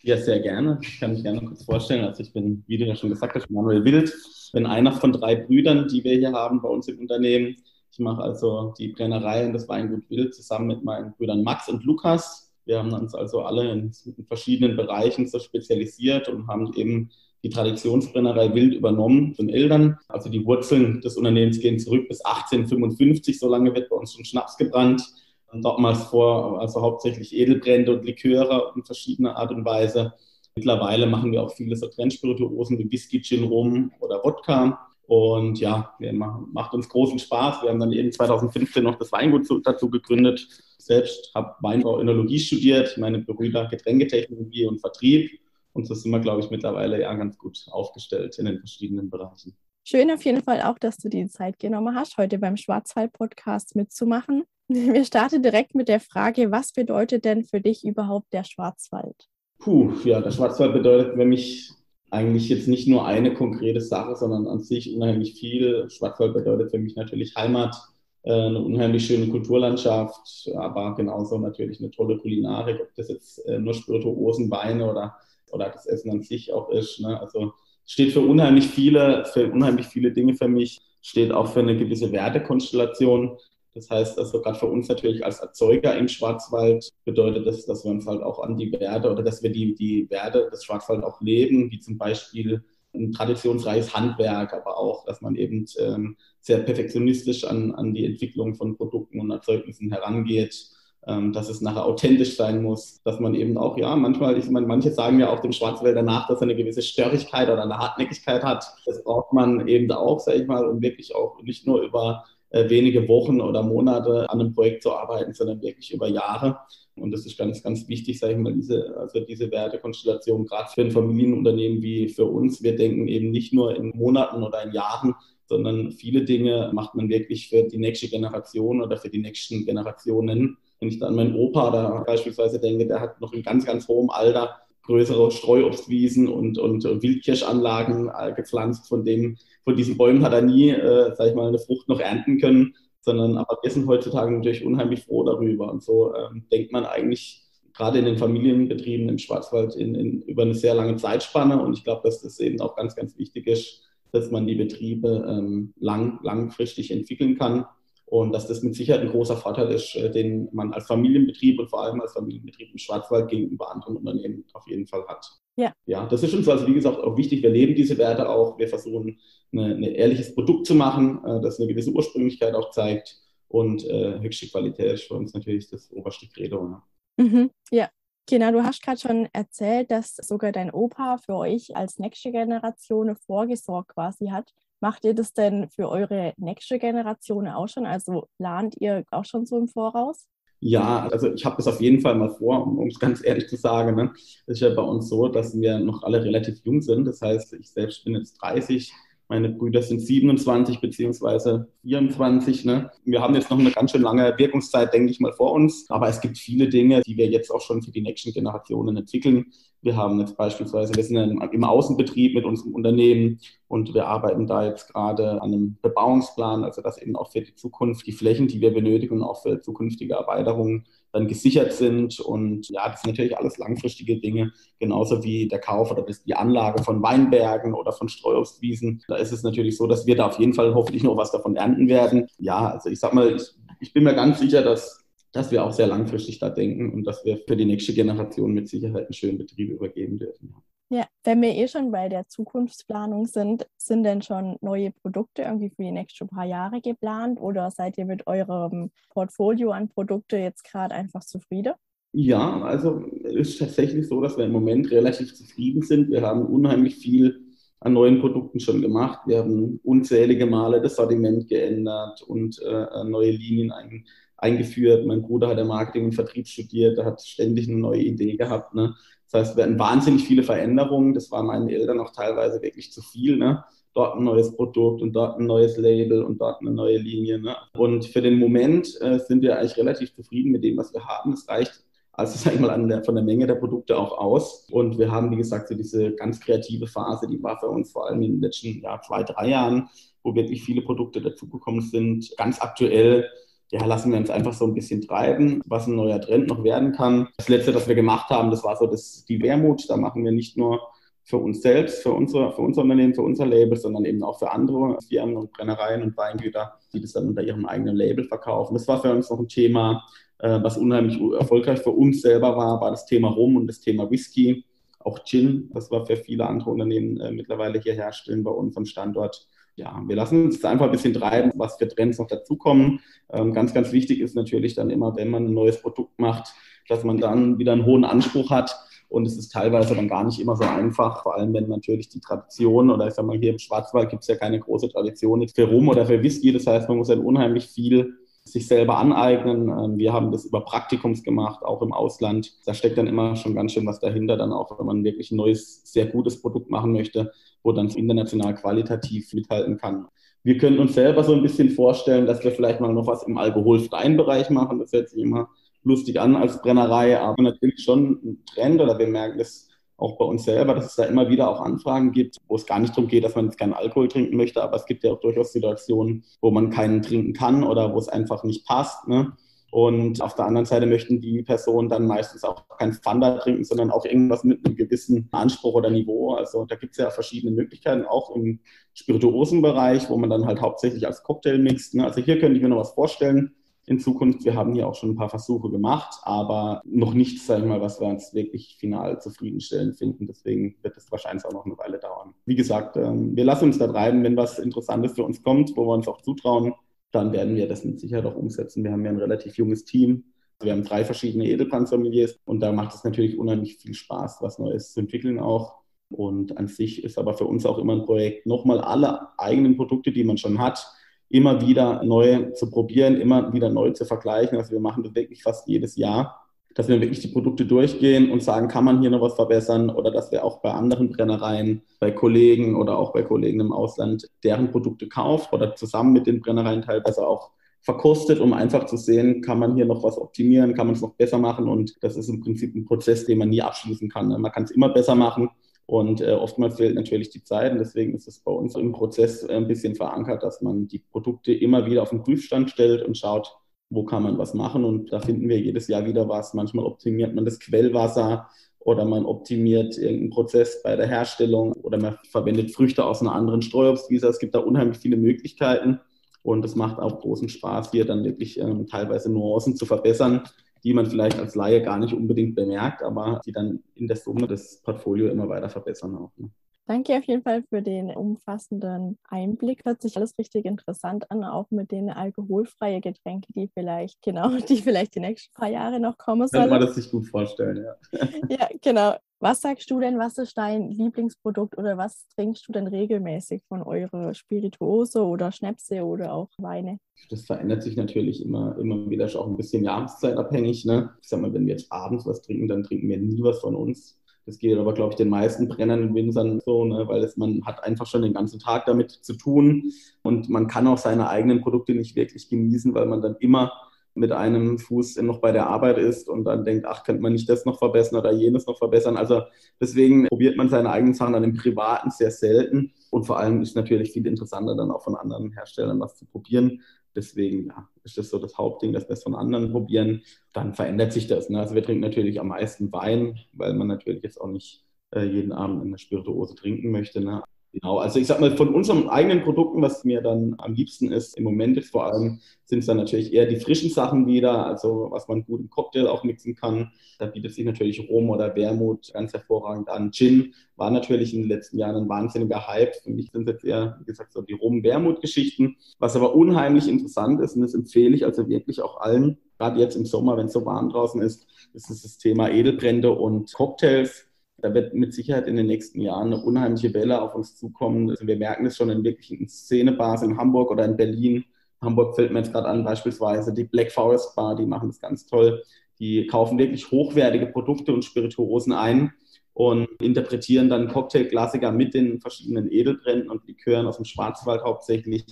Ja, 0.04 0.16
sehr 0.16 0.40
gerne. 0.40 0.80
Ich 0.82 1.02
kann 1.02 1.12
mich 1.12 1.24
gerne 1.24 1.44
kurz 1.44 1.66
vorstellen. 1.66 2.06
Also 2.06 2.24
ich 2.24 2.32
bin, 2.32 2.64
wie 2.68 2.78
du 2.78 2.86
ja 2.86 2.96
schon 2.96 3.10
gesagt 3.10 3.36
hast, 3.36 3.50
Manuel 3.50 3.84
Wild. 3.84 4.08
Ich 4.08 4.52
bin 4.54 4.66
einer 4.66 4.94
von 4.94 5.12
drei 5.12 5.36
Brüdern, 5.36 5.90
die 5.90 6.02
wir 6.02 6.14
hier 6.14 6.32
haben 6.32 6.62
bei 6.62 6.70
uns 6.70 6.88
im 6.88 6.98
Unternehmen. 6.98 7.58
Ich 7.92 8.00
mache 8.00 8.22
also 8.22 8.74
die 8.80 8.88
Brennerei 8.88 9.46
und 9.46 9.52
das 9.52 9.68
Weingut 9.68 10.10
Wild 10.10 10.34
zusammen 10.34 10.68
mit 10.68 10.86
meinen 10.86 11.12
Brüdern 11.12 11.44
Max 11.44 11.68
und 11.68 11.84
Lukas. 11.84 12.49
Wir 12.70 12.78
haben 12.78 12.94
uns 12.94 13.16
also 13.16 13.42
alle 13.42 13.72
in, 13.72 13.92
verschiedenen 14.28 14.78
Bereichen 14.78 15.28
so 15.28 15.40
spezialisiert 15.40 16.30
und 16.30 16.48
haben 16.48 16.72
eben 16.76 17.10
die 17.42 17.50
Traditionsbrennerei 17.50 18.54
Wild 18.54 18.76
übernommen 18.76 19.34
von 19.34 19.50
Eltern. 19.50 19.98
Also 20.08 20.30
die 20.30 20.46
Wurzeln 20.46 21.02
des 21.02 21.18
Unternehmens 21.18 21.60
gehen 21.60 21.80
zurück 21.80 22.08
bis 22.08 22.22
1855. 22.22 23.40
So 23.40 23.50
lange 23.50 23.74
wird 23.74 23.90
bei 23.90 23.96
uns 23.96 24.14
schon 24.14 24.24
Schnaps 24.24 24.56
gebrannt. 24.56 25.04
Und 25.52 25.66
damals 25.66 26.04
vor, 26.04 26.62
also 26.62 26.80
hauptsächlich 26.84 27.36
Edelbrände 27.36 27.92
und 27.92 28.06
Liköre 28.06 28.72
in 28.76 28.84
verschiedener 28.84 29.36
Art 29.38 29.50
und 29.50 29.66
Weise. 29.66 30.14
Mittlerweile 30.54 31.08
machen 31.08 31.32
wir 31.32 31.42
auch 31.42 31.52
viele 31.52 31.76
so 31.76 31.88
Trendspirituosen 31.88 32.78
wie 32.78 32.92
Whisky, 32.92 33.20
Gin, 33.20 33.46
Rum 33.46 33.92
oder 34.00 34.24
Wodka. 34.24 34.89
Und 35.10 35.60
ja, 35.60 35.94
wir 36.00 36.14
machen, 36.14 36.48
macht 36.54 36.74
uns 36.74 36.88
großen 36.88 37.20
Spaß. 37.20 37.64
Wir 37.64 37.70
haben 37.70 37.80
dann 37.80 37.92
eben 37.92 38.12
2015 38.12 38.84
noch 38.84 38.96
das 38.96 39.12
Weingut 39.12 39.48
dazu 39.66 39.90
gegründet 39.90 40.48
selbst 40.90 41.32
habe 41.36 41.56
Weinbau 41.62 42.00
Önologie 42.00 42.40
studiert, 42.40 42.98
meine 42.98 43.20
Brüder 43.20 43.68
Getränketechnologie 43.68 44.66
und 44.66 44.80
Vertrieb. 44.80 45.40
Und 45.74 45.86
so 45.86 45.94
sind 45.94 46.12
wir, 46.12 46.20
glaube 46.20 46.42
ich, 46.42 46.50
mittlerweile 46.50 47.00
ja 47.00 47.14
ganz 47.14 47.38
gut 47.38 47.64
aufgestellt 47.70 48.38
in 48.40 48.46
den 48.46 48.58
verschiedenen 48.58 49.10
Bereichen. 49.10 49.56
Schön 49.88 50.10
auf 50.12 50.24
jeden 50.26 50.44
Fall 50.44 50.62
auch, 50.64 50.80
dass 50.80 50.98
du 50.98 51.08
die 51.08 51.28
Zeit 51.28 51.60
genommen 51.60 51.96
hast, 51.96 52.18
heute 52.18 52.40
beim 52.40 52.58
Schwarzwald-Podcast 52.58 53.76
mitzumachen. 53.76 54.44
Wir 54.68 55.06
starten 55.06 55.44
direkt 55.44 55.76
mit 55.76 55.88
der 55.88 56.00
Frage, 56.00 56.52
was 56.52 56.74
bedeutet 56.74 57.24
denn 57.24 57.44
für 57.44 57.62
dich 57.62 57.86
überhaupt 57.86 58.34
der 58.34 58.44
Schwarzwald? 58.44 59.28
Puh, 59.60 59.94
ja, 60.04 60.22
der 60.22 60.32
Schwarzwald 60.32 60.74
bedeutet 60.74 61.14
für 61.16 61.26
mich 61.26 61.72
eigentlich 62.12 62.50
jetzt 62.50 62.68
nicht 62.68 62.88
nur 62.88 63.06
eine 63.06 63.34
konkrete 63.34 63.82
Sache, 63.82 64.16
sondern 64.16 64.48
an 64.48 64.60
sich 64.60 64.96
unheimlich 64.96 65.36
viel. 65.36 65.90
Schwarzwald 65.90 66.34
bedeutet 66.34 66.72
für 66.72 66.80
mich 66.80 66.96
natürlich 66.96 67.36
Heimat, 67.36 67.76
äh, 68.24 68.32
eine 68.32 68.60
unheimlich 68.60 69.06
schöne 69.06 69.28
Kulturlandschaft, 69.28 70.50
aber 70.56 70.96
genauso 70.96 71.38
natürlich 71.38 71.80
eine 71.80 71.92
tolle 71.92 72.18
Kulinarik, 72.18 72.80
ob 72.82 72.94
das 72.96 73.10
jetzt 73.10 73.40
äh, 73.48 73.60
nur 73.60 73.74
Spirituosen, 73.74 74.52
Weine 74.52 74.90
oder, 74.90 75.16
oder 75.52 75.70
das 75.70 75.86
Essen 75.86 76.12
an 76.12 76.22
sich 76.22 76.52
auch 76.52 76.70
ist. 76.70 77.00
Ne? 77.00 77.20
Also 77.20 77.54
steht 77.86 78.12
für 78.12 78.22
unheimlich 78.22 78.68
viele, 78.68 79.26
für 79.26 79.50
unheimlich 79.52 79.88
viele 79.88 80.12
Dinge 80.12 80.36
für 80.36 80.48
mich, 80.48 80.80
steht 81.02 81.32
auch 81.32 81.48
für 81.48 81.62
eine 81.62 81.78
gewisse 81.78 82.12
Wertekonstellation. 82.12 83.38
Das 83.80 83.90
heißt, 83.90 84.20
also 84.20 84.42
gerade 84.42 84.60
für 84.60 84.66
uns 84.66 84.90
natürlich 84.90 85.24
als 85.24 85.40
Erzeuger 85.40 85.98
im 85.98 86.10
Schwarzwald 86.10 86.90
bedeutet 87.06 87.48
das, 87.48 87.66
dass 87.66 87.86
wir 87.86 87.92
uns 87.92 88.06
halt 88.06 88.22
auch 88.22 88.44
an 88.44 88.58
die 88.58 88.72
Werte 88.74 89.10
oder 89.10 89.24
dass 89.24 89.42
wir 89.42 89.52
die, 89.52 89.74
die 89.74 90.10
Werte 90.10 90.50
des 90.52 90.66
Schwarzwald 90.66 91.02
auch 91.02 91.22
leben, 91.22 91.72
wie 91.72 91.80
zum 91.80 91.98
Beispiel 91.98 92.62
ein 92.94 93.14
traditionsreiches 93.14 93.96
Handwerk, 93.96 94.54
aber 94.54 94.78
auch, 94.78 95.06
dass 95.06 95.22
man 95.22 95.36
eben 95.36 95.66
ähm, 95.78 96.18
sehr 96.42 96.60
perfektionistisch 96.60 97.46
an, 97.46 97.74
an 97.74 97.94
die 97.94 98.06
Entwicklung 98.06 98.56
von 98.56 98.76
Produkten 98.76 99.22
und 99.22 99.32
Erzeugnissen 99.32 99.92
herangeht, 99.92 100.72
ähm, 101.08 101.32
dass 101.32 101.48
es 101.48 101.62
nachher 101.62 101.86
authentisch 101.86 102.36
sein 102.36 102.62
muss, 102.62 103.02
dass 103.04 103.22
man 103.22 103.34
eben 103.34 103.58
auch, 103.58 103.78
ja, 103.78 103.96
manchmal, 103.96 104.38
ich 104.38 104.50
meine, 104.50 104.68
manche 104.68 104.92
sagen 104.92 105.22
ja 105.22 105.30
auch 105.30 105.40
dem 105.40 105.54
Schwarzwälder 105.54 106.02
nach, 106.02 106.28
dass 106.28 106.40
er 106.40 106.44
eine 106.44 106.56
gewisse 106.56 106.82
Störrigkeit 106.82 107.48
oder 107.48 107.64
eine 107.64 107.78
Hartnäckigkeit 107.78 108.44
hat. 108.44 108.66
Das 108.86 109.02
braucht 109.06 109.32
man 109.32 109.70
eben 109.70 109.90
auch, 109.92 110.20
sage 110.20 110.42
ich 110.42 110.48
mal, 110.48 110.68
um 110.68 110.82
wirklich 110.82 111.16
auch 111.16 111.42
nicht 111.44 111.66
nur 111.66 111.82
über 111.82 112.26
wenige 112.52 113.08
Wochen 113.08 113.42
oder 113.42 113.64
Monate 113.64 114.30
an 114.30 114.40
einem 114.40 114.54
Projekt 114.54 114.84
zu 114.84 114.92
arbeiten, 114.92 115.34
sondern 115.34 115.62
wirklich 115.62 115.94
über 115.94 116.08
Jahre. 116.08 116.58
Und 116.96 117.12
das 117.12 117.26
ist 117.26 117.38
ganz, 117.38 117.64
ganz 117.64 117.88
wichtig, 117.88 118.20
sage 118.20 118.34
ich 118.34 118.40
mal, 118.40 118.54
diese, 118.54 118.96
also 118.98 119.20
diese 119.22 119.52
Wertekonstellation, 119.52 120.46
gerade 120.46 120.70
für 120.70 120.82
ein 120.82 120.92
Familienunternehmen 120.92 121.82
wie 121.82 122.10
für 122.10 122.26
uns. 122.26 122.62
Wir 122.62 122.76
denken 122.76 123.08
eben 123.08 123.32
nicht 123.32 123.54
nur 123.54 123.76
in 123.76 123.90
Monaten 123.96 124.44
oder 124.44 124.64
in 124.64 124.74
Jahren, 124.74 125.16
sondern 125.46 125.92
viele 125.92 126.26
Dinge 126.26 126.72
macht 126.74 126.96
man 126.96 127.10
wirklich 127.10 127.50
für 127.50 127.64
die 127.64 127.78
nächste 127.78 128.08
Generation 128.08 128.82
oder 128.82 128.98
für 128.98 129.10
die 129.10 129.20
nächsten 129.20 129.66
Generationen. 129.66 130.58
Wenn 130.80 130.90
ich 130.90 131.00
dann 131.00 131.10
an 131.10 131.16
meinen 131.16 131.36
Opa 131.36 131.72
da 131.72 132.04
beispielsweise 132.06 132.60
denke, 132.60 132.86
der 132.86 133.02
hat 133.02 133.20
noch 133.20 133.34
in 133.34 133.44
ganz, 133.44 133.66
ganz 133.66 133.88
hohem 133.88 134.10
Alter 134.10 134.58
größere 134.90 135.30
Streuobstwiesen 135.30 136.28
und, 136.28 136.58
und 136.58 136.84
Wildkirschanlagen 136.84 138.10
äh, 138.10 138.34
gepflanzt. 138.34 138.90
Von, 138.90 139.06
dem, 139.06 139.38
von 139.64 139.76
diesen 139.76 139.98
Bäumen 139.98 140.24
hat 140.24 140.34
er 140.34 140.42
nie, 140.42 140.72
äh, 140.72 141.14
sag 141.16 141.28
ich 141.28 141.36
mal, 141.36 141.48
eine 141.48 141.60
Frucht 141.60 141.88
noch 141.88 142.00
ernten 142.00 142.40
können, 142.40 142.76
sondern 143.02 143.38
aber 143.38 143.60
wir 143.62 143.70
sind 143.70 143.88
heutzutage 143.88 144.32
natürlich 144.32 144.66
unheimlich 144.66 145.04
froh 145.04 145.24
darüber. 145.24 145.72
Und 145.72 145.84
so 145.84 146.14
ähm, 146.16 146.46
denkt 146.52 146.72
man 146.72 146.86
eigentlich 146.86 147.44
gerade 147.74 148.00
in 148.00 148.06
den 148.06 148.18
Familienbetrieben 148.18 149.10
im 149.10 149.20
Schwarzwald 149.20 149.76
in, 149.76 149.94
in, 149.94 150.22
über 150.24 150.42
eine 150.42 150.56
sehr 150.56 150.74
lange 150.74 150.96
Zeitspanne. 150.96 151.62
Und 151.62 151.78
ich 151.78 151.84
glaube, 151.84 152.02
dass 152.04 152.24
das 152.24 152.40
eben 152.40 152.60
auch 152.60 152.76
ganz, 152.76 152.96
ganz 152.96 153.16
wichtig 153.20 153.46
ist, 153.46 153.84
dass 154.12 154.32
man 154.32 154.48
die 154.48 154.56
Betriebe 154.56 155.24
ähm, 155.30 155.72
lang, 155.80 156.18
langfristig 156.24 156.90
entwickeln 156.90 157.38
kann 157.38 157.66
und 158.10 158.32
dass 158.32 158.48
das 158.48 158.64
mit 158.64 158.74
Sicherheit 158.74 159.02
ein 159.02 159.10
großer 159.10 159.38
Vorteil 159.38 159.72
ist, 159.72 159.96
äh, 159.96 160.10
den 160.10 160.50
man 160.52 160.74
als 160.74 160.88
Familienbetrieb 160.88 161.60
und 161.60 161.70
vor 161.70 161.84
allem 161.84 162.02
als 162.02 162.14
Familienbetrieb 162.14 162.72
im 162.72 162.78
Schwarzwald 162.78 163.30
gegenüber 163.30 163.72
anderen 163.72 163.98
Unternehmen 163.98 164.46
auf 164.54 164.68
jeden 164.68 164.88
Fall 164.88 165.06
hat. 165.08 165.28
Ja. 165.56 165.74
Ja, 165.86 166.08
das 166.08 166.24
ist 166.24 166.34
uns 166.34 166.48
also, 166.48 166.66
wie 166.68 166.74
gesagt, 166.74 166.98
auch 166.98 167.18
wichtig. 167.18 167.44
Wir 167.44 167.52
leben 167.52 167.76
diese 167.76 167.98
Werte 167.98 168.28
auch. 168.28 168.58
Wir 168.58 168.68
versuchen, 168.68 169.20
ein 169.54 169.84
ehrliches 169.84 170.34
Produkt 170.34 170.66
zu 170.66 170.74
machen, 170.74 171.24
äh, 171.24 171.42
das 171.42 171.60
eine 171.60 171.68
gewisse 171.68 171.92
Ursprünglichkeit 171.92 172.56
auch 172.56 172.72
zeigt. 172.72 173.22
Und 173.48 173.84
äh, 173.86 174.20
höchste 174.20 174.48
Qualität 174.48 174.94
ist 174.94 175.04
für 175.04 175.16
uns 175.16 175.34
natürlich 175.34 175.70
das 175.70 175.92
oberste 175.92 176.28
Credo. 176.28 176.68
Ne? 176.68 176.82
Mhm. 177.18 177.50
Ja, 177.72 177.90
Genau, 178.30 178.52
du 178.52 178.64
hast 178.64 178.84
gerade 178.84 179.00
schon 179.00 179.28
erzählt, 179.34 179.90
dass 179.90 180.16
sogar 180.16 180.52
dein 180.52 180.70
Opa 180.70 181.18
für 181.18 181.34
euch 181.34 181.76
als 181.76 181.98
nächste 181.98 182.32
Generation 182.32 183.16
vorgesorgt 183.16 183.96
quasi 183.96 184.28
hat. 184.28 184.54
Macht 184.82 185.04
ihr 185.04 185.14
das 185.14 185.34
denn 185.34 185.70
für 185.70 185.90
eure 185.90 186.34
nächste 186.38 186.80
Generation 186.80 187.48
auch 187.48 187.68
schon? 187.68 187.86
Also 187.86 188.28
plant 188.38 188.76
ihr 188.80 189.04
auch 189.12 189.26
schon 189.26 189.46
so 189.46 189.58
im 189.58 189.68
Voraus? 189.68 190.28
Ja, 190.62 191.08
also 191.08 191.34
ich 191.34 191.46
habe 191.46 191.56
das 191.56 191.68
auf 191.68 191.80
jeden 191.80 192.02
Fall 192.02 192.16
mal 192.16 192.30
vor, 192.30 192.68
um 192.68 192.88
es 192.88 193.00
ganz 193.00 193.24
ehrlich 193.24 193.48
zu 193.48 193.56
sagen. 193.56 193.96
Ne? 193.96 194.12
Es 194.46 194.56
ist 194.56 194.60
ja 194.62 194.70
bei 194.74 194.82
uns 194.82 195.08
so, 195.08 195.30
dass 195.30 195.58
wir 195.60 195.80
noch 195.80 196.04
alle 196.04 196.24
relativ 196.24 196.60
jung 196.66 196.82
sind. 196.82 197.06
Das 197.06 197.22
heißt, 197.22 197.54
ich 197.54 197.70
selbst 197.70 198.04
bin 198.04 198.16
jetzt 198.16 198.34
30, 198.42 198.92
meine 199.30 199.50
Brüder 199.50 199.82
sind 199.84 200.00
27 200.00 200.82
beziehungsweise 200.82 201.72
24. 201.84 202.66
Ne? 202.66 202.92
Wir 203.06 203.22
haben 203.22 203.36
jetzt 203.36 203.50
noch 203.50 203.60
eine 203.60 203.72
ganz 203.72 203.92
schön 203.92 204.02
lange 204.02 204.34
Wirkungszeit, 204.38 204.92
denke 204.92 205.12
ich 205.12 205.20
mal, 205.20 205.34
vor 205.34 205.54
uns. 205.54 205.86
Aber 205.90 206.10
es 206.10 206.20
gibt 206.20 206.38
viele 206.38 206.68
Dinge, 206.68 207.02
die 207.06 207.16
wir 207.16 207.28
jetzt 207.28 207.52
auch 207.52 207.62
schon 207.62 207.82
für 207.82 207.92
die 207.92 208.02
nächsten 208.02 208.34
Generationen 208.34 208.98
entwickeln. 208.98 209.54
Wir 209.82 209.96
haben 209.96 210.20
jetzt 210.20 210.36
beispielsweise, 210.36 210.94
wir 210.94 211.04
sind 211.04 211.18
im 211.18 211.64
Außenbetrieb 211.64 212.36
mit 212.36 212.46
unserem 212.46 212.74
Unternehmen 212.74 213.40
und 213.68 213.94
wir 213.94 214.08
arbeiten 214.08 214.46
da 214.46 214.66
jetzt 214.66 214.92
gerade 214.92 215.42
an 215.42 215.54
einem 215.54 215.78
Bebauungsplan, 215.82 216.64
also 216.64 216.82
dass 216.82 217.02
eben 217.02 217.16
auch 217.16 217.32
für 217.32 217.42
die 217.42 217.56
Zukunft 217.56 218.06
die 218.06 218.12
Flächen, 218.12 218.48
die 218.48 218.60
wir 218.60 218.74
benötigen, 218.74 219.24
auch 219.24 219.42
für 219.42 219.62
zukünftige 219.62 220.16
Erweiterungen 220.16 220.86
dann 221.12 221.28
gesichert 221.28 221.74
sind. 221.74 222.20
Und 222.20 222.70
ja, 222.70 222.90
das 222.90 223.02
sind 223.02 223.12
natürlich 223.12 223.38
alles 223.38 223.58
langfristige 223.58 224.20
Dinge, 224.20 224.52
genauso 224.80 225.24
wie 225.24 225.48
der 225.48 225.60
Kauf 225.60 225.92
oder 225.92 226.04
die 226.04 226.36
Anlage 226.36 226.84
von 226.84 227.02
Weinbergen 227.02 227.74
oder 227.74 227.92
von 227.92 228.10
Streuobstwiesen. 228.10 229.04
Da 229.08 229.16
ist 229.16 229.32
es 229.32 229.44
natürlich 229.44 229.78
so, 229.78 229.88
dass 229.88 230.06
wir 230.06 230.16
da 230.16 230.28
auf 230.28 230.40
jeden 230.40 230.54
Fall 230.54 230.74
hoffentlich 230.74 231.04
noch 231.04 231.18
was 231.18 231.32
davon 231.32 231.56
ernten 231.56 231.88
werden. 231.88 232.28
Ja, 232.38 232.72
also 232.72 232.90
ich 232.90 233.00
sag 233.00 233.14
mal, 233.14 233.36
ich, 233.36 233.50
ich 233.80 233.94
bin 233.94 234.04
mir 234.04 234.14
ganz 234.14 234.40
sicher, 234.40 234.62
dass 234.62 234.99
dass 235.32 235.52
wir 235.52 235.64
auch 235.64 235.72
sehr 235.72 235.88
langfristig 235.88 236.40
da 236.40 236.50
denken 236.50 236.92
und 236.92 237.06
dass 237.06 237.24
wir 237.26 237.40
für 237.48 237.56
die 237.56 237.66
nächste 237.66 237.94
Generation 237.94 238.54
mit 238.54 238.68
Sicherheit 238.68 239.06
einen 239.06 239.14
schönen 239.14 239.38
Betrieb 239.38 239.70
übergeben 239.70 240.18
dürfen. 240.18 240.54
Ja, 240.92 241.06
wenn 241.24 241.42
wir 241.44 241.54
eh 241.54 241.68
schon 241.68 241.92
bei 241.92 242.10
der 242.10 242.28
Zukunftsplanung 242.28 243.28
sind, 243.28 243.68
sind 243.78 244.04
denn 244.04 244.24
schon 244.24 244.58
neue 244.62 244.92
Produkte 244.92 245.44
irgendwie 245.44 245.70
für 245.70 245.84
die 245.84 245.92
nächsten 245.92 246.28
paar 246.28 246.46
Jahre 246.46 246.82
geplant 246.82 247.40
oder 247.40 247.70
seid 247.70 248.00
ihr 248.00 248.06
mit 248.06 248.26
eurem 248.26 248.90
Portfolio 249.10 249.70
an 249.70 249.90
Produkte 249.90 250.38
jetzt 250.38 250.64
gerade 250.64 250.96
einfach 250.96 251.24
zufrieden? 251.24 251.74
Ja, 252.12 252.62
also 252.62 253.06
es 253.24 253.50
ist 253.50 253.60
tatsächlich 253.60 254.08
so, 254.08 254.20
dass 254.20 254.36
wir 254.36 254.46
im 254.46 254.52
Moment 254.52 254.90
relativ 254.90 255.36
zufrieden 255.36 255.84
sind. 255.84 256.10
Wir 256.10 256.24
haben 256.24 256.48
unheimlich 256.48 256.96
viel 256.96 257.40
an 257.82 257.94
neuen 257.94 258.20
Produkten 258.20 258.60
schon 258.60 258.82
gemacht. 258.82 259.20
Wir 259.28 259.40
haben 259.40 259.80
unzählige 259.84 260.48
Male 260.48 260.82
das 260.82 260.96
Sortiment 260.96 261.48
geändert 261.48 262.24
und 262.24 262.60
äh, 262.64 263.04
neue 263.04 263.32
Linien 263.32 263.72
ein, 263.72 264.06
eingeführt. 264.42 265.06
Mein 265.06 265.22
Bruder 265.22 265.50
hat 265.50 265.58
ja 265.58 265.64
Marketing 265.64 266.06
und 266.06 266.16
Vertrieb 266.16 266.48
studiert, 266.48 266.98
der 266.98 267.06
hat 267.06 267.22
ständig 267.22 267.70
eine 267.70 267.78
neue 267.78 268.02
Idee 268.02 268.36
gehabt. 268.36 268.74
Ne? 268.74 268.96
Das 269.32 269.42
heißt, 269.42 269.58
wir 269.58 269.64
hatten 269.64 269.80
wahnsinnig 269.80 270.24
viele 270.24 270.44
Veränderungen. 270.44 271.14
Das 271.14 271.32
war 271.32 271.44
meinen 271.44 271.70
Eltern 271.70 272.00
auch 272.00 272.12
teilweise 272.12 272.62
wirklich 272.62 272.92
zu 272.92 273.02
viel. 273.02 273.38
Ne? 273.38 273.64
Dort 273.94 274.18
ein 274.18 274.24
neues 274.24 274.56
Produkt 274.56 275.02
und 275.02 275.14
dort 275.14 275.40
ein 275.40 275.46
neues 275.46 275.78
Label 275.78 276.24
und 276.24 276.40
dort 276.40 276.62
eine 276.62 276.72
neue 276.72 276.98
Linie. 276.98 277.40
Ne? 277.40 277.56
Und 277.74 278.06
für 278.06 278.22
den 278.22 278.40
Moment 278.40 279.00
äh, 279.02 279.20
sind 279.20 279.42
wir 279.42 279.58
eigentlich 279.58 279.78
relativ 279.78 280.16
zufrieden 280.16 280.52
mit 280.52 280.64
dem, 280.64 280.78
was 280.78 280.94
wir 280.94 281.06
haben. 281.06 281.34
Es 281.34 281.48
reicht 281.48 281.84
also 282.20 282.38
sag 282.44 282.54
ich 282.54 282.60
mal, 282.60 282.88
der, 282.88 283.04
von 283.04 283.16
der 283.16 283.24
Menge 283.24 283.48
der 283.48 283.56
Produkte 283.56 283.98
auch 283.98 284.18
aus. 284.18 284.68
Und 284.72 285.00
wir 285.00 285.10
haben, 285.10 285.32
wie 285.32 285.38
gesagt, 285.38 285.70
so 285.70 285.76
diese 285.76 286.14
ganz 286.16 286.40
kreative 286.40 286.86
Phase, 286.86 287.28
die 287.28 287.42
war 287.42 287.58
für 287.60 287.70
uns 287.70 287.92
vor 287.92 288.08
allem 288.08 288.22
in 288.22 288.34
den 288.34 288.42
letzten 288.42 288.82
ja, 288.82 289.02
zwei, 289.02 289.24
drei 289.24 289.50
Jahren, 289.50 289.90
wo 290.22 290.36
wirklich 290.36 290.64
viele 290.64 290.82
Produkte 290.82 291.22
dazugekommen 291.22 291.82
sind. 291.82 292.30
Ganz 292.38 292.62
aktuell 292.62 293.30
ja, 293.72 293.86
lassen 293.86 294.12
wir 294.12 294.18
uns 294.18 294.30
einfach 294.30 294.54
so 294.54 294.66
ein 294.66 294.74
bisschen 294.74 295.02
treiben, 295.02 295.62
was 295.66 295.88
ein 295.88 295.96
neuer 295.96 296.20
Trend 296.20 296.48
noch 296.48 296.64
werden 296.64 296.92
kann. 296.92 297.28
Das 297.38 297.50
letzte, 297.50 297.72
das 297.72 297.88
wir 297.88 297.96
gemacht 297.96 298.30
haben, 298.30 298.50
das 298.50 298.64
war 298.64 298.76
so 298.76 298.88
das, 298.88 299.26
die 299.26 299.42
Wermut. 299.42 299.88
Da 299.90 299.98
machen 299.98 300.24
wir 300.24 300.32
nicht 300.32 300.58
nur 300.58 300.82
für 301.24 301.38
uns 301.38 301.62
selbst, 301.62 302.02
für 302.02 302.12
unser, 302.12 302.52
für 302.54 302.62
unser 302.62 302.82
Unternehmen, 302.82 303.14
für 303.14 303.22
unser 303.22 303.46
Label, 303.46 303.78
sondern 303.78 304.06
eben 304.06 304.24
auch 304.24 304.40
für 304.40 304.52
andere 304.52 304.98
Firmen 305.08 305.38
und 305.38 305.52
Brennereien 305.52 306.02
und 306.02 306.18
Weingüter, 306.18 306.74
die 306.92 307.00
das 307.00 307.14
dann 307.14 307.28
unter 307.28 307.44
ihrem 307.44 307.68
eigenen 307.68 307.96
Label 307.96 308.24
verkaufen. 308.24 308.74
Das 308.74 308.88
war 308.88 309.00
für 309.00 309.14
uns 309.14 309.30
noch 309.30 309.40
ein 309.40 309.48
Thema, 309.48 310.04
äh, 310.40 310.60
was 310.64 310.78
unheimlich 310.78 311.22
erfolgreich 311.38 311.80
für 311.80 311.92
uns 311.92 312.22
selber 312.24 312.58
war, 312.58 312.82
war 312.82 312.90
das 312.90 313.06
Thema 313.06 313.30
Rum 313.30 313.58
und 313.58 313.68
das 313.68 313.80
Thema 313.80 314.10
Whisky. 314.10 314.66
Auch 315.00 315.24
Gin, 315.24 315.70
das 315.74 315.92
war 315.92 316.06
für 316.08 316.18
viele 316.18 316.48
andere 316.48 316.72
Unternehmen 316.72 317.20
äh, 317.20 317.32
mittlerweile 317.32 317.80
hier 317.80 317.94
herstellen 317.94 318.44
bei 318.44 318.52
uns 318.52 318.76
am 318.76 318.86
Standort 318.86 319.48
ja, 319.80 320.04
wir 320.06 320.16
lassen 320.16 320.46
uns 320.46 320.64
einfach 320.66 320.86
ein 320.86 320.92
bisschen 320.92 321.14
treiben, 321.14 321.52
was 321.56 321.78
für 321.78 321.88
Trends 321.88 322.20
noch 322.20 322.28
dazukommen. 322.28 323.00
Ähm, 323.32 323.54
ganz, 323.54 323.74
ganz 323.74 323.92
wichtig 323.92 324.20
ist 324.20 324.36
natürlich 324.36 324.76
dann 324.76 324.90
immer, 324.90 325.16
wenn 325.16 325.30
man 325.30 325.46
ein 325.46 325.54
neues 325.54 325.82
Produkt 325.82 326.20
macht, 326.20 326.54
dass 326.90 327.04
man 327.04 327.18
dann 327.18 327.58
wieder 327.58 327.72
einen 327.72 327.86
hohen 327.86 328.04
Anspruch 328.04 328.52
hat. 328.52 328.78
Und 329.08 329.26
es 329.26 329.38
ist 329.38 329.52
teilweise 329.52 329.96
dann 329.96 330.08
gar 330.08 330.24
nicht 330.24 330.40
immer 330.40 330.56
so 330.56 330.66
einfach, 330.66 331.24
vor 331.24 331.36
allem 331.36 331.54
wenn 331.54 331.68
natürlich 331.68 332.10
die 332.10 332.20
Tradition 332.20 332.92
oder 332.92 333.08
ich 333.08 333.14
sag 333.14 333.26
mal 333.26 333.38
hier 333.40 333.52
im 333.52 333.58
Schwarzwald 333.58 334.10
gibt 334.10 334.22
es 334.22 334.28
ja 334.28 334.36
keine 334.36 334.60
große 334.60 334.90
Tradition 334.90 335.48
für 335.48 335.64
Rum 335.64 335.88
oder 335.88 336.06
für 336.06 336.22
Whisky. 336.22 336.52
Das 336.52 336.68
heißt, 336.68 336.88
man 336.90 337.00
muss 337.00 337.08
dann 337.08 337.26
unheimlich 337.26 337.70
viel 337.70 338.18
sich 338.44 338.68
selber 338.68 338.98
aneignen. 338.98 339.70
Ähm, 339.70 339.98
wir 339.98 340.14
haben 340.14 340.32
das 340.32 340.46
über 340.46 340.62
Praktikums 340.62 341.24
gemacht, 341.24 341.64
auch 341.64 341.82
im 341.82 341.94
Ausland. 341.94 342.54
Da 342.66 342.74
steckt 342.74 342.98
dann 342.98 343.08
immer 343.08 343.36
schon 343.36 343.56
ganz 343.56 343.72
schön 343.72 343.86
was 343.88 344.00
dahinter, 344.00 344.38
dann 344.38 344.52
auch, 344.52 344.78
wenn 344.78 344.86
man 344.86 345.04
wirklich 345.04 345.32
ein 345.32 345.38
neues, 345.38 345.82
sehr 345.86 346.06
gutes 346.06 346.42
Produkt 346.42 346.70
machen 346.70 346.92
möchte, 346.92 347.32
wo 347.64 347.72
dann 347.72 347.90
international 347.90 348.56
qualitativ 348.56 349.34
mithalten 349.34 349.78
kann. 349.78 350.08
Wir 350.44 350.58
können 350.58 350.80
uns 350.80 350.94
selber 350.94 351.24
so 351.24 351.34
ein 351.34 351.42
bisschen 351.42 351.70
vorstellen, 351.70 352.26
dass 352.26 352.44
wir 352.44 352.52
vielleicht 352.52 352.80
mal 352.80 352.94
noch 352.94 353.08
was 353.08 353.24
im 353.24 353.38
alkoholfreien 353.38 354.16
Bereich 354.16 354.50
machen. 354.50 354.80
Das 354.80 354.92
hört 354.94 355.10
sich 355.10 355.22
immer 355.22 355.50
lustig 355.84 356.20
an 356.20 356.36
als 356.36 356.62
Brennerei, 356.62 357.20
aber 357.20 357.44
natürlich 357.44 357.84
schon 357.84 358.20
ein 358.24 358.44
Trend 358.46 358.82
oder 358.82 358.98
wir 358.98 359.08
merken 359.08 359.38
das 359.38 359.70
auch 359.98 360.18
bei 360.18 360.26
uns 360.26 360.46
selber, 360.46 360.74
dass 360.74 360.86
es 360.86 360.96
da 360.96 361.04
immer 361.04 361.30
wieder 361.30 361.50
auch 361.50 361.60
Anfragen 361.60 362.12
gibt, 362.12 362.38
wo 362.48 362.56
es 362.56 362.66
gar 362.66 362.80
nicht 362.80 362.92
darum 362.92 363.08
geht, 363.08 363.24
dass 363.24 363.36
man 363.36 363.46
jetzt 363.46 363.58
keinen 363.58 363.74
Alkohol 363.74 364.08
trinken 364.08 364.38
möchte, 364.38 364.64
aber 364.64 364.78
es 364.78 364.86
gibt 364.86 365.04
ja 365.04 365.12
auch 365.12 365.20
durchaus 365.20 365.52
Situationen, 365.52 366.24
wo 366.42 366.52
man 366.52 366.70
keinen 366.70 367.02
trinken 367.02 367.34
kann 367.34 367.64
oder 367.64 367.94
wo 367.94 367.98
es 367.98 368.08
einfach 368.08 368.44
nicht 368.44 368.66
passt. 368.66 369.08
Ne? 369.08 369.34
Und 369.72 370.22
auf 370.22 370.36
der 370.36 370.46
anderen 370.46 370.66
Seite 370.66 370.86
möchten 370.86 371.22
die 371.22 371.44
Personen 371.44 371.90
dann 371.90 372.08
meistens 372.08 372.44
auch 372.44 372.68
kein 372.78 372.94
Fanda 372.94 373.38
trinken, 373.38 373.64
sondern 373.64 373.92
auch 373.92 374.06
irgendwas 374.06 374.44
mit 374.44 374.66
einem 374.66 374.76
gewissen 374.76 375.30
Anspruch 375.32 375.76
oder 375.76 375.90
Niveau. 375.90 376.34
Also 376.34 376.66
da 376.66 376.76
gibt 376.76 376.94
es 376.94 376.98
ja 376.98 377.12
verschiedene 377.12 377.52
Möglichkeiten, 377.52 378.06
auch 378.06 378.36
im 378.36 378.60
Spirituosenbereich, 378.94 380.10
wo 380.10 380.18
man 380.18 380.30
dann 380.30 380.46
halt 380.46 380.62
hauptsächlich 380.62 381.06
als 381.06 381.24
Cocktail 381.24 381.60
mixt. 381.60 381.94
Ne? 381.94 382.04
Also 382.04 382.22
hier 382.22 382.40
könnte 382.40 382.58
ich 382.58 382.64
mir 382.64 382.70
noch 382.70 382.80
was 382.80 382.92
vorstellen 382.92 383.54
in 383.90 384.00
Zukunft. 384.00 384.46
Wir 384.46 384.56
haben 384.56 384.74
hier 384.74 384.88
auch 384.88 384.96
schon 384.96 385.12
ein 385.12 385.16
paar 385.16 385.30
Versuche 385.30 385.70
gemacht, 385.70 386.20
aber 386.24 386.82
noch 386.86 387.14
nichts, 387.14 387.48
sage 387.48 387.64
ich 387.64 387.68
mal, 387.68 387.82
was 387.82 388.00
wir 388.00 388.08
uns 388.08 388.34
wirklich 388.34 388.78
final 388.80 389.20
zufriedenstellend 389.20 389.98
finden. 389.98 390.28
Deswegen 390.28 390.76
wird 390.84 390.96
es 390.96 391.12
wahrscheinlich 391.12 391.44
auch 391.46 391.54
noch 391.54 391.66
eine 391.66 391.78
Weile 391.78 391.98
dauern. 391.98 392.36
Wie 392.46 392.56
gesagt, 392.56 392.98
ähm, 392.98 393.36
wir 393.36 393.46
lassen 393.46 393.66
uns 393.66 393.80
da 393.80 393.88
treiben, 393.88 394.24
wenn 394.24 394.38
was 394.38 394.60
Interessantes 394.60 395.14
für 395.14 395.24
uns 395.24 395.42
kommt, 395.42 395.76
wo 395.76 395.86
wir 395.88 395.94
uns 395.94 396.08
auch 396.08 396.22
zutrauen, 396.22 396.74
dann 397.12 397.32
werden 397.32 397.56
wir 397.56 397.68
das 397.68 397.84
mit 397.84 398.00
Sicherheit 398.00 398.26
auch 398.26 398.36
umsetzen. 398.36 398.84
Wir 398.84 398.92
haben 398.92 399.04
ja 399.04 399.12
ein 399.12 399.18
relativ 399.18 399.58
junges 399.58 399.86
Team. 399.86 400.26
Wir 400.62 400.74
haben 400.74 400.84
drei 400.84 401.06
verschiedene 401.06 401.48
Edelbrandsommeliers 401.48 402.40
und 402.46 402.60
da 402.60 402.72
macht 402.72 402.94
es 402.94 403.04
natürlich 403.04 403.38
unheimlich 403.38 403.78
viel 403.78 403.94
Spaß, 403.94 404.40
was 404.42 404.60
Neues 404.60 404.92
zu 404.94 405.00
entwickeln 405.00 405.40
auch. 405.40 405.80
Und 406.10 406.58
an 406.58 406.68
sich 406.68 407.04
ist 407.04 407.18
aber 407.18 407.34
für 407.34 407.46
uns 407.46 407.66
auch 407.66 407.78
immer 407.78 407.94
ein 407.94 408.06
Projekt, 408.06 408.46
nochmal 408.46 408.82
alle 408.82 409.30
eigenen 409.38 409.78
Produkte, 409.78 410.12
die 410.12 410.24
man 410.24 410.38
schon 410.38 410.60
hat, 410.60 410.86
immer 411.30 411.62
wieder 411.62 412.04
neu 412.04 412.52
zu 412.52 412.70
probieren, 412.70 413.22
immer 413.22 413.54
wieder 413.54 413.70
neu 413.70 413.92
zu 413.92 414.06
vergleichen. 414.06 414.58
Also 414.58 414.72
wir 414.72 414.80
machen 414.80 415.04
das 415.04 415.16
wirklich 415.16 415.44
fast 415.44 415.68
jedes 415.68 415.96
Jahr, 415.96 416.49
dass 416.80 416.88
wir 416.88 417.02
wirklich 417.02 417.20
die 417.20 417.28
Produkte 417.28 417.66
durchgehen 417.66 418.32
und 418.32 418.42
sagen, 418.42 418.70
kann 418.70 418.86
man 418.86 419.02
hier 419.02 419.10
noch 419.10 419.20
was 419.20 419.34
verbessern 419.34 419.90
oder 419.90 420.12
dass 420.12 420.32
wir 420.32 420.46
auch 420.46 420.62
bei 420.62 420.72
anderen 420.72 421.10
Brennereien, 421.10 421.82
bei 422.00 422.10
Kollegen 422.10 422.78
oder 422.78 422.98
auch 422.98 423.12
bei 423.12 423.22
Kollegen 423.22 423.60
im 423.60 423.74
Ausland 423.74 424.30
deren 424.46 424.72
Produkte 424.72 425.10
kaufen 425.10 425.50
oder 425.52 425.76
zusammen 425.76 426.14
mit 426.14 426.26
den 426.26 426.40
Brennereien 426.40 426.82
teilweise 426.82 427.28
auch 427.28 427.52
verkostet, 427.82 428.40
um 428.40 428.54
einfach 428.54 428.86
zu 428.86 428.96
sehen, 428.96 429.42
kann 429.42 429.60
man 429.60 429.76
hier 429.76 429.84
noch 429.84 430.04
was 430.04 430.18
optimieren, 430.18 430.74
kann 430.74 430.88
man 430.88 430.96
es 430.96 431.02
noch 431.02 431.16
besser 431.16 431.38
machen 431.38 431.68
und 431.68 431.98
das 432.00 432.16
ist 432.16 432.30
im 432.30 432.40
Prinzip 432.40 432.74
ein 432.74 432.86
Prozess, 432.86 433.26
den 433.26 433.40
man 433.40 433.50
nie 433.50 433.62
abschließen 433.62 434.08
kann. 434.08 434.30
Man 434.30 434.52
kann 434.54 434.64
es 434.64 434.72
immer 434.72 434.88
besser 434.88 435.16
machen 435.16 435.50
und 435.86 436.22
äh, 436.22 436.32
oftmals 436.32 436.78
fehlt 436.78 436.96
natürlich 436.96 437.30
die 437.30 437.44
Zeit 437.44 437.74
und 437.74 437.80
deswegen 437.80 438.16
ist 438.16 438.30
es 438.30 438.40
bei 438.40 438.54
uns 438.54 438.76
im 438.76 438.94
Prozess 438.94 439.44
äh, 439.44 439.54
ein 439.54 439.68
bisschen 439.68 439.96
verankert, 439.96 440.44
dass 440.44 440.62
man 440.62 440.88
die 440.88 441.00
Produkte 441.00 441.52
immer 441.52 441.86
wieder 441.86 442.04
auf 442.04 442.12
den 442.12 442.24
Prüfstand 442.24 442.70
stellt 442.70 443.04
und 443.04 443.18
schaut, 443.18 443.54
wo 443.90 444.04
kann 444.04 444.24
man 444.24 444.38
was 444.38 444.54
machen. 444.54 444.86
Und 444.86 445.12
da 445.12 445.20
finden 445.20 445.50
wir 445.50 445.60
jedes 445.60 445.88
Jahr 445.88 446.06
wieder 446.06 446.30
was. 446.30 446.54
Manchmal 446.54 446.86
optimiert 446.86 447.34
man 447.36 447.46
das 447.46 447.60
Quellwasser 447.60 448.50
oder 448.80 449.06
man 449.06 449.26
optimiert 449.26 449.98
irgendeinen 449.98 450.30
Prozess 450.30 450.82
bei 450.84 450.96
der 450.96 451.08
Herstellung 451.08 451.74
oder 451.74 452.00
man 452.00 452.18
verwendet 452.30 452.72
Früchte 452.72 453.06
aus 453.06 453.22
einer 453.22 453.34
anderen 453.34 453.62
Streuobstwiese. 453.62 454.28
Es 454.28 454.40
gibt 454.40 454.56
da 454.56 454.60
unheimlich 454.60 454.98
viele 454.98 455.18
Möglichkeiten 455.18 456.00
und 456.44 456.64
es 456.64 456.76
macht 456.76 457.00
auch 457.00 457.20
großen 457.20 457.50
Spaß, 457.50 457.92
hier 457.92 458.06
dann 458.06 458.24
wirklich 458.24 458.60
ähm, 458.60 458.88
teilweise 458.88 459.32
Nuancen 459.32 459.76
zu 459.76 459.86
verbessern, 459.86 460.44
die 460.84 460.94
man 460.94 461.06
vielleicht 461.06 461.38
als 461.38 461.56
Laie 461.56 461.82
gar 461.82 461.98
nicht 461.98 462.14
unbedingt 462.14 462.56
bemerkt, 462.56 463.04
aber 463.04 463.42
die 463.46 463.52
dann 463.52 463.84
in 463.96 464.08
der 464.08 464.16
Summe 464.16 464.48
das 464.48 464.82
Portfolio 464.82 465.28
immer 465.28 465.50
weiter 465.50 465.70
verbessern 465.70 466.16
auch. 466.16 466.32
Ne? 466.38 466.50
Danke 466.90 467.16
auf 467.16 467.24
jeden 467.26 467.44
Fall 467.44 467.64
für 467.70 467.84
den 467.84 468.10
umfassenden 468.10 469.20
Einblick. 469.30 469.86
Hört 469.86 470.02
sich 470.02 470.18
alles 470.18 470.34
richtig 470.40 470.66
interessant 470.66 471.30
an, 471.30 471.44
auch 471.44 471.70
mit 471.70 471.92
den 471.92 472.10
alkoholfreien 472.10 473.02
Getränken, 473.02 473.54
die 473.54 473.70
vielleicht, 473.72 474.20
genau, 474.24 474.58
die 474.58 474.78
vielleicht 474.78 475.14
die 475.14 475.20
nächsten 475.20 475.54
paar 475.54 475.70
Jahre 475.70 476.00
noch 476.00 476.18
kommen 476.18 476.48
sollen. 476.48 476.64
Kann 476.64 476.72
man 476.72 476.82
das 476.82 476.96
sich 476.96 477.12
gut 477.12 477.28
vorstellen, 477.28 477.86
ja. 477.86 478.20
ja, 478.50 478.68
genau. 478.82 479.14
Was 479.40 479.62
sagst 479.62 479.92
du 479.92 480.00
denn, 480.00 480.18
was 480.18 480.40
ist 480.40 480.58
dein 480.58 480.90
Lieblingsprodukt 480.90 481.78
oder 481.78 481.96
was 481.96 482.28
trinkst 482.36 482.68
du 482.68 482.72
denn 482.72 482.88
regelmäßig 482.88 483.62
von 483.68 483.84
eurer 483.84 484.34
Spirituose 484.34 485.24
oder 485.24 485.52
Schnäpse 485.52 486.04
oder 486.04 486.34
auch 486.34 486.50
Weine? 486.58 486.98
Das 487.30 487.46
verändert 487.46 487.84
sich 487.84 487.98
natürlich 487.98 488.44
immer, 488.44 488.76
immer 488.80 489.08
wieder 489.12 489.28
auch 489.40 489.46
ein 489.46 489.58
bisschen 489.58 489.84
jahreszeitabhängig. 489.84 490.86
Ne? 490.86 491.12
Ich 491.22 491.30
sag 491.30 491.40
mal, 491.40 491.54
wenn 491.54 491.68
wir 491.68 491.74
jetzt 491.74 491.92
abends 491.92 492.26
was 492.26 492.42
trinken, 492.42 492.68
dann 492.68 492.82
trinken 492.82 493.10
wir 493.10 493.20
nie 493.20 493.44
was 493.44 493.60
von 493.60 493.76
uns. 493.76 494.20
Das 494.46 494.58
geht 494.58 494.78
aber, 494.78 494.94
glaube 494.94 495.12
ich, 495.12 495.18
den 495.18 495.30
meisten 495.30 495.68
Brennern 495.68 496.04
und 496.04 496.16
Winzern 496.16 496.60
so, 496.60 496.86
ne? 496.86 497.08
weil 497.08 497.24
es, 497.24 497.38
man 497.38 497.66
hat 497.66 497.84
einfach 497.84 498.08
schon 498.08 498.24
den 498.24 498.34
ganzen 498.34 498.60
Tag 498.60 498.86
damit 498.86 499.12
zu 499.12 499.34
tun 499.34 499.92
und 500.24 500.50
man 500.50 500.68
kann 500.68 500.88
auch 500.88 500.98
seine 500.98 501.30
eigenen 501.30 501.62
Produkte 501.62 501.94
nicht 501.94 502.16
wirklich 502.16 502.50
genießen, 502.50 502.94
weil 502.94 503.06
man 503.06 503.22
dann 503.22 503.36
immer 503.40 503.72
mit 504.16 504.32
einem 504.32 504.78
Fuß 504.78 505.18
noch 505.22 505.40
bei 505.40 505.52
der 505.52 505.68
Arbeit 505.68 505.98
ist 505.98 506.28
und 506.28 506.44
dann 506.44 506.66
denkt, 506.66 506.86
ach, 506.86 507.04
könnte 507.04 507.22
man 507.22 507.34
nicht 507.34 507.50
das 507.50 507.66
noch 507.66 507.78
verbessern 507.78 508.20
oder 508.20 508.32
jenes 508.32 508.68
noch 508.68 508.78
verbessern. 508.78 509.18
Also 509.18 509.44
deswegen 509.80 510.28
probiert 510.28 510.58
man 510.58 510.70
seine 510.70 510.90
eigenen 510.90 511.14
Sachen 511.14 511.34
dann 511.34 511.44
im 511.44 511.56
Privaten 511.56 512.12
sehr 512.12 512.32
selten. 512.32 512.92
Und 513.12 513.26
vor 513.26 513.40
allem 513.40 513.62
ist 513.62 513.76
natürlich 513.76 514.12
viel 514.12 514.28
interessanter, 514.28 514.76
dann 514.76 514.92
auch 514.92 515.04
von 515.04 515.16
anderen 515.16 515.52
Herstellern 515.54 516.00
was 516.00 516.16
zu 516.16 516.26
probieren. 516.26 516.82
Deswegen 517.16 517.68
ja, 517.68 517.88
ist 518.10 518.18
das 518.18 518.30
so 518.30 518.40
das 518.40 518.58
Hauptding, 518.58 518.94
dass 518.94 519.08
wir 519.08 519.14
es 519.14 519.24
von 519.24 519.36
anderen 519.36 519.72
probieren. 519.72 520.24
Dann 520.54 520.74
verändert 520.74 521.14
sich 521.14 521.28
das. 521.28 521.50
Ne? 521.50 521.60
Also 521.60 521.76
wir 521.76 521.84
trinken 521.84 522.02
natürlich 522.02 522.40
am 522.40 522.50
meisten 522.50 522.92
Wein, 522.92 523.40
weil 523.54 523.74
man 523.74 523.88
natürlich 523.88 524.24
jetzt 524.24 524.40
auch 524.40 524.48
nicht 524.50 524.86
äh, 525.16 525.24
jeden 525.24 525.52
Abend 525.52 525.84
eine 525.84 525.98
Spirituose 525.98 526.56
trinken 526.56 526.92
möchte. 526.92 527.22
Ne? 527.22 527.44
Genau, 527.72 528.00
also 528.00 528.18
ich 528.20 528.26
sag 528.26 528.40
mal, 528.40 528.58
von 528.58 528.74
unseren 528.74 529.10
eigenen 529.10 529.44
Produkten, 529.44 529.82
was 529.84 530.04
mir 530.04 530.22
dann 530.22 530.56
am 530.58 530.74
liebsten 530.74 531.12
ist, 531.12 531.38
im 531.38 531.44
Moment 531.44 531.78
jetzt 531.78 531.92
vor 531.92 532.06
allem, 532.06 532.40
sind 532.66 532.80
es 532.80 532.88
dann 532.88 532.98
natürlich 532.98 533.32
eher 533.32 533.46
die 533.46 533.58
frischen 533.58 533.92
Sachen 533.92 534.26
wieder, 534.26 534.66
also 534.66 535.10
was 535.12 535.28
man 535.28 535.46
gut 535.46 535.60
im 535.62 535.70
Cocktail 535.70 536.08
auch 536.08 536.24
mixen 536.24 536.56
kann. 536.56 536.92
Da 537.20 537.28
bietet 537.28 537.54
sich 537.54 537.66
natürlich 537.66 538.10
Rum 538.10 538.32
oder 538.32 538.56
Wermut 538.56 539.12
ganz 539.14 539.34
hervorragend 539.34 539.88
an. 539.90 540.12
Gin 540.12 540.56
war 540.78 540.90
natürlich 540.90 541.34
in 541.34 541.42
den 541.42 541.50
letzten 541.50 541.78
Jahren 541.78 541.96
ein 541.96 542.10
wahnsinniger 542.10 542.68
Hype. 542.68 542.96
Für 543.04 543.12
mich 543.12 543.32
sind 543.32 543.48
es 543.48 543.54
jetzt 543.54 543.66
eher, 543.66 543.98
wie 544.00 544.06
gesagt, 544.06 544.34
so 544.34 544.42
die 544.42 544.54
Rum-Wermut-Geschichten. 544.54 545.76
Was 546.00 546.16
aber 546.16 546.34
unheimlich 546.34 546.88
interessant 546.88 547.40
ist, 547.42 547.56
und 547.56 547.62
das 547.62 547.76
empfehle 547.76 548.16
ich 548.16 548.26
also 548.26 548.50
wirklich 548.50 548.82
auch 548.82 549.00
allen, 549.00 549.38
gerade 549.60 549.80
jetzt 549.80 549.96
im 549.96 550.06
Sommer, 550.06 550.38
wenn 550.38 550.48
es 550.48 550.54
so 550.54 550.66
warm 550.66 550.90
draußen 550.90 551.22
ist, 551.22 551.46
ist 551.74 551.90
das 551.90 552.18
Thema 552.18 552.50
Edelbrände 552.50 553.12
und 553.12 553.54
Cocktails 553.54 554.29
da 554.62 554.74
wird 554.74 554.94
mit 554.94 555.14
Sicherheit 555.14 555.48
in 555.48 555.56
den 555.56 555.68
nächsten 555.68 556.02
Jahren 556.02 556.34
eine 556.34 556.44
unheimliche 556.44 556.94
Welle 556.94 557.22
auf 557.22 557.36
uns 557.36 557.56
zukommen. 557.56 558.10
Also 558.10 558.28
wir 558.28 558.38
merken 558.38 558.66
es 558.66 558.78
schon 558.78 558.90
in 558.90 559.04
wirklichen 559.04 559.48
Szenebars 559.48 560.24
in 560.24 560.38
Hamburg 560.38 560.72
oder 560.72 560.86
in 560.86 560.98
Berlin. 560.98 561.46
Hamburg 561.82 562.16
fällt 562.16 562.32
mir 562.32 562.40
jetzt 562.40 562.52
gerade 562.52 562.68
an, 562.68 562.84
beispielsweise 562.84 563.54
die 563.54 563.64
Black 563.64 563.92
Forest 563.92 564.36
Bar, 564.36 564.56
die 564.56 564.66
machen 564.66 564.90
das 564.90 565.00
ganz 565.00 565.26
toll. 565.26 565.64
Die 566.00 566.28
kaufen 566.28 566.58
wirklich 566.58 566.92
hochwertige 566.92 567.48
Produkte 567.48 567.94
und 567.94 568.06
Spirituosen 568.06 568.74
ein 568.74 569.14
und 569.54 569.90
interpretieren 570.02 570.70
dann 570.70 570.88
Cocktailklassiker 570.88 571.72
mit 571.72 571.94
den 571.94 572.22
verschiedenen 572.22 572.72
Edelbränden 572.72 573.30
und 573.30 573.46
Likören 573.46 573.88
aus 573.88 573.98
dem 573.98 574.06
Schwarzwald 574.06 574.64
hauptsächlich 574.64 575.26